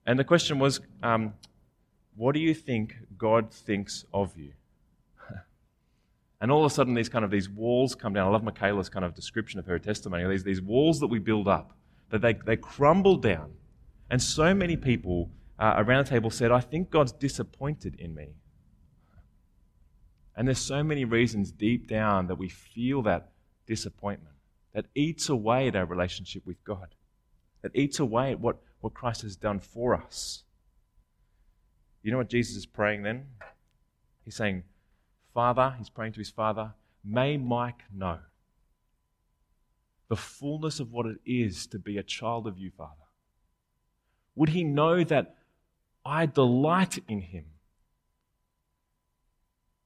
And 0.06 0.18
the 0.18 0.24
question 0.24 0.60
was, 0.60 0.80
um, 1.04 1.34
what 2.16 2.34
do 2.34 2.40
you 2.40 2.54
think 2.54 2.96
God 3.18 3.52
thinks 3.52 4.06
of 4.14 4.38
you? 4.38 4.54
And 6.42 6.52
all 6.52 6.66
of 6.66 6.72
a 6.72 6.74
sudden, 6.74 6.96
these 6.96 7.08
kind 7.08 7.24
of 7.24 7.30
these 7.30 7.48
walls 7.48 7.94
come 7.94 8.14
down. 8.14 8.28
I 8.28 8.32
love 8.32 8.44
Michaela's 8.44 8.90
kind 8.90 9.06
of 9.06 9.14
description 9.14 9.60
of 9.60 9.68
her 9.68 9.78
testimony. 9.78 10.28
These, 10.28 10.44
these 10.44 10.62
walls 10.62 11.00
that 11.00 11.08
we 11.08 11.20
build 11.20 11.48
up, 11.48 11.78
that 12.10 12.22
they, 12.22 12.34
they 12.34 12.58
crumble 12.58 13.18
down. 13.18 13.54
And 14.10 14.22
so 14.22 14.54
many 14.54 14.76
people 14.76 15.30
uh, 15.60 15.76
around 15.78 16.06
the 16.06 16.10
table 16.10 16.32
said, 16.32 16.52
I 16.52 16.60
think 16.60 16.90
God's 16.90 17.12
disappointed 17.12 17.96
in 18.00 18.16
me. 18.16 18.30
And 20.36 20.48
there's 20.48 20.58
so 20.58 20.84
many 20.84 21.06
reasons 21.06 21.52
deep 21.52 21.88
down 21.88 22.26
that 22.28 22.40
we 22.40 22.50
feel 22.50 23.04
that 23.04 23.30
disappointment 23.68 24.36
that 24.74 24.86
eats 24.96 25.30
away 25.30 25.68
at 25.68 25.76
our 25.76 25.86
relationship 25.86 26.46
with 26.46 26.64
God, 26.64 26.96
that 27.62 27.72
eats 27.76 28.00
away 28.00 28.32
at 28.32 28.40
what, 28.40 28.58
what 28.80 28.94
Christ 28.94 29.22
has 29.22 29.36
done 29.36 29.60
for 29.60 29.94
us. 29.94 30.44
You 32.02 32.12
know 32.12 32.18
what 32.18 32.30
Jesus 32.30 32.56
is 32.56 32.66
praying 32.66 33.04
then? 33.04 33.26
He's 34.24 34.36
saying, 34.36 34.64
Father, 35.34 35.76
he's 35.78 35.90
praying 35.90 36.14
to 36.14 36.20
his 36.20 36.30
Father, 36.30 36.74
may 37.04 37.38
Mike 37.38 37.84
know 37.94 38.20
the 40.10 40.16
fullness 40.18 40.80
of 40.82 40.92
what 40.92 41.06
it 41.06 41.20
is 41.26 41.66
to 41.68 41.80
be 41.80 41.98
a 41.98 42.04
child 42.04 42.46
of 42.46 42.58
you, 42.58 42.70
Father. 42.70 42.92
Would 44.36 44.50
he 44.50 44.64
know 44.64 45.04
that 45.06 45.38
I 46.06 46.26
delight 46.26 47.00
in 47.08 47.22
him? 47.22 47.46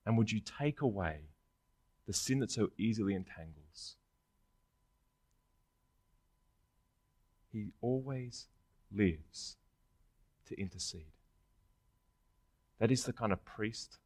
And 0.05 0.17
would 0.17 0.31
you 0.31 0.39
take 0.39 0.81
away 0.81 1.19
the 2.08 2.13
sin 2.13 2.39
that 2.39 2.51
so 2.51 2.69
easily 2.77 3.13
entangles? 3.13 3.97
He 7.51 7.67
always 7.81 8.47
lives 8.91 9.58
to 10.47 10.60
intercede. 10.60 11.12
That 12.79 12.91
is 12.91 13.03
the 13.03 13.13
kind 13.13 13.31
of 13.31 13.45
priest 13.45 13.97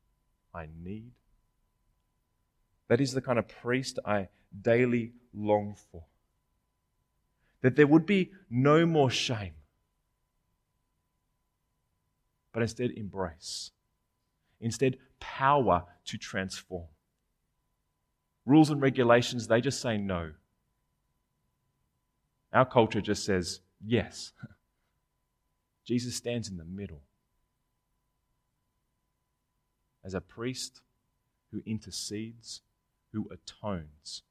I 0.53 0.67
need 0.83 1.11
that 2.89 2.99
is 2.99 3.13
the 3.13 3.21
kind 3.21 3.39
of 3.39 3.47
priest 3.47 3.99
I 4.05 4.27
daily 4.61 5.13
long 5.33 5.75
for. 5.91 6.03
That 7.61 7.75
there 7.75 7.87
would 7.87 8.05
be 8.05 8.31
no 8.49 8.85
more 8.85 9.09
shame, 9.09 9.53
but 12.51 12.61
instead 12.61 12.91
embrace. 12.91 13.71
Instead, 14.59 14.97
power 15.19 15.83
to 16.05 16.17
transform. 16.17 16.87
Rules 18.45 18.71
and 18.71 18.81
regulations, 18.81 19.47
they 19.47 19.61
just 19.61 19.81
say 19.81 19.97
no. 19.97 20.31
Our 22.51 22.65
culture 22.65 23.01
just 23.01 23.23
says 23.23 23.61
yes. 23.85 24.33
Jesus 25.85 26.15
stands 26.15 26.49
in 26.49 26.57
the 26.57 26.65
middle 26.65 27.01
as 30.03 30.15
a 30.15 30.21
priest 30.21 30.81
who 31.51 31.61
intercedes 31.65 32.61
who 33.13 33.29
atones 33.31 34.23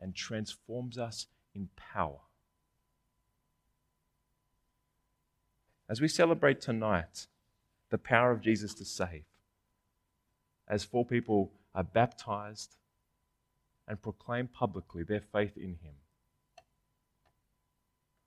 and 0.00 0.14
transforms 0.14 0.98
us 0.98 1.26
in 1.54 1.68
power. 1.76 2.20
As 5.88 6.00
we 6.00 6.08
celebrate 6.08 6.60
tonight 6.60 7.26
the 7.90 7.98
power 7.98 8.32
of 8.32 8.40
Jesus 8.40 8.74
to 8.74 8.84
save, 8.84 9.24
as 10.68 10.84
four 10.84 11.04
people 11.04 11.52
are 11.74 11.84
baptized 11.84 12.76
and 13.86 14.02
proclaim 14.02 14.48
publicly 14.48 15.04
their 15.04 15.20
faith 15.20 15.56
in 15.56 15.76
him, 15.82 15.94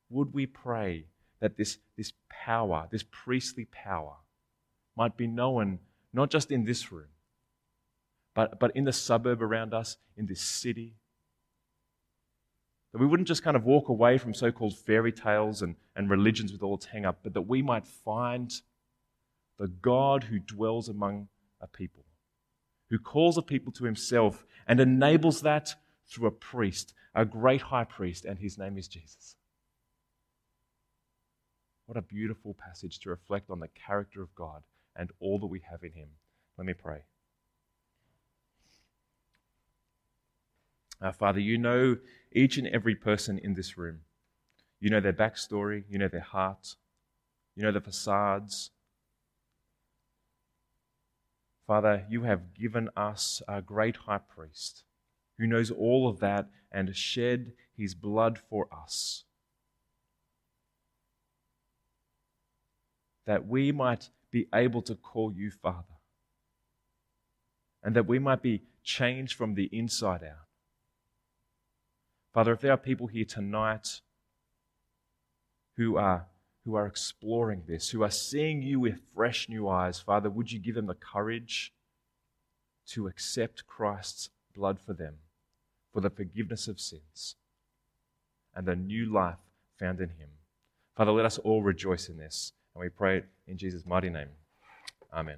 would 0.09 0.33
we 0.33 0.45
pray 0.45 1.05
that 1.39 1.57
this, 1.57 1.77
this 1.97 2.13
power, 2.29 2.87
this 2.91 3.03
priestly 3.11 3.65
power, 3.65 4.15
might 4.95 5.17
be 5.17 5.27
known 5.27 5.79
not 6.13 6.29
just 6.29 6.51
in 6.51 6.65
this 6.65 6.91
room, 6.91 7.07
but, 8.39 8.57
but 8.57 8.71
in 8.73 8.85
the 8.85 8.93
suburb 8.93 9.41
around 9.41 9.73
us, 9.73 9.97
in 10.15 10.25
this 10.25 10.39
city. 10.39 10.95
That 12.93 12.99
we 12.99 13.05
wouldn't 13.05 13.27
just 13.27 13.43
kind 13.43 13.57
of 13.57 13.65
walk 13.65 13.89
away 13.89 14.17
from 14.17 14.33
so 14.33 14.49
called 14.49 14.77
fairy 14.77 15.11
tales 15.11 15.61
and, 15.61 15.75
and 15.93 16.09
religions 16.09 16.53
with 16.53 16.63
all 16.63 16.75
its 16.75 16.85
hang 16.85 17.05
up, 17.05 17.19
but 17.21 17.33
that 17.33 17.41
we 17.41 17.61
might 17.61 17.85
find 17.85 18.49
the 19.57 19.67
God 19.67 20.23
who 20.23 20.39
dwells 20.39 20.87
among 20.87 21.27
a 21.59 21.67
people, 21.67 22.05
who 22.89 22.97
calls 22.97 23.37
a 23.37 23.41
people 23.41 23.73
to 23.73 23.83
himself 23.83 24.45
and 24.65 24.79
enables 24.79 25.41
that 25.41 25.75
through 26.07 26.27
a 26.27 26.31
priest, 26.31 26.93
a 27.13 27.25
great 27.25 27.63
high 27.63 27.83
priest, 27.83 28.23
and 28.23 28.39
his 28.39 28.57
name 28.57 28.77
is 28.77 28.87
Jesus. 28.87 29.35
What 31.87 31.97
a 31.97 32.01
beautiful 32.01 32.55
passage 32.57 32.99
to 32.99 33.09
reflect 33.09 33.49
on 33.49 33.59
the 33.59 33.67
character 33.67 34.21
of 34.21 34.33
God 34.33 34.63
and 34.95 35.11
all 35.19 35.39
that 35.39 35.47
we 35.47 35.59
have 35.69 35.83
in 35.83 35.91
him. 35.91 36.07
Let 36.57 36.65
me 36.65 36.73
pray. 36.73 36.99
Our 41.01 41.13
Father, 41.13 41.39
you 41.39 41.57
know 41.57 41.97
each 42.31 42.57
and 42.57 42.67
every 42.67 42.95
person 42.95 43.39
in 43.39 43.53
this 43.53 43.77
room. 43.77 44.01
You 44.79 44.89
know 44.89 44.99
their 44.99 45.13
backstory, 45.13 45.83
you 45.89 45.97
know 45.97 46.07
their 46.07 46.19
heart, 46.21 46.75
you 47.55 47.63
know 47.63 47.71
the 47.71 47.81
facades. 47.81 48.71
Father, 51.67 52.05
you 52.09 52.23
have 52.23 52.53
given 52.53 52.89
us 52.97 53.41
a 53.47 53.61
great 53.61 53.95
high 53.95 54.17
priest 54.17 54.83
who 55.37 55.47
knows 55.47 55.71
all 55.71 56.09
of 56.09 56.19
that 56.19 56.49
and 56.71 56.95
shed 56.95 57.53
his 57.77 57.95
blood 57.95 58.37
for 58.37 58.67
us. 58.73 59.23
That 63.25 63.47
we 63.47 63.71
might 63.71 64.09
be 64.31 64.47
able 64.53 64.81
to 64.83 64.95
call 64.95 65.31
you 65.31 65.51
Father. 65.51 65.85
And 67.83 67.95
that 67.95 68.07
we 68.07 68.19
might 68.19 68.41
be 68.41 68.63
changed 68.83 69.37
from 69.37 69.53
the 69.53 69.69
inside 69.71 70.23
out. 70.23 70.48
Father, 72.33 72.53
if 72.53 72.61
there 72.61 72.71
are 72.71 72.77
people 72.77 73.07
here 73.07 73.25
tonight 73.25 74.01
who 75.77 75.97
are, 75.97 76.27
who 76.65 76.75
are 76.75 76.85
exploring 76.85 77.63
this, 77.67 77.89
who 77.89 78.03
are 78.03 78.11
seeing 78.11 78.61
you 78.61 78.79
with 78.79 78.99
fresh 79.15 79.49
new 79.49 79.67
eyes, 79.67 79.99
Father, 79.99 80.29
would 80.29 80.51
you 80.51 80.59
give 80.59 80.75
them 80.75 80.85
the 80.85 80.93
courage 80.93 81.73
to 82.87 83.07
accept 83.07 83.65
Christ's 83.65 84.29
blood 84.55 84.79
for 84.85 84.93
them, 84.93 85.15
for 85.93 86.01
the 86.01 86.09
forgiveness 86.09 86.67
of 86.67 86.79
sins, 86.79 87.35
and 88.55 88.67
the 88.67 88.75
new 88.75 89.11
life 89.11 89.37
found 89.79 89.99
in 89.99 90.09
Him? 90.09 90.29
Father, 90.95 91.11
let 91.11 91.25
us 91.25 91.37
all 91.39 91.63
rejoice 91.63 92.09
in 92.09 92.17
this, 92.17 92.51
and 92.75 92.81
we 92.81 92.89
pray 92.89 93.17
it 93.17 93.25
in 93.47 93.57
Jesus' 93.57 93.85
mighty 93.85 94.09
name. 94.09 94.29
Amen. 95.13 95.37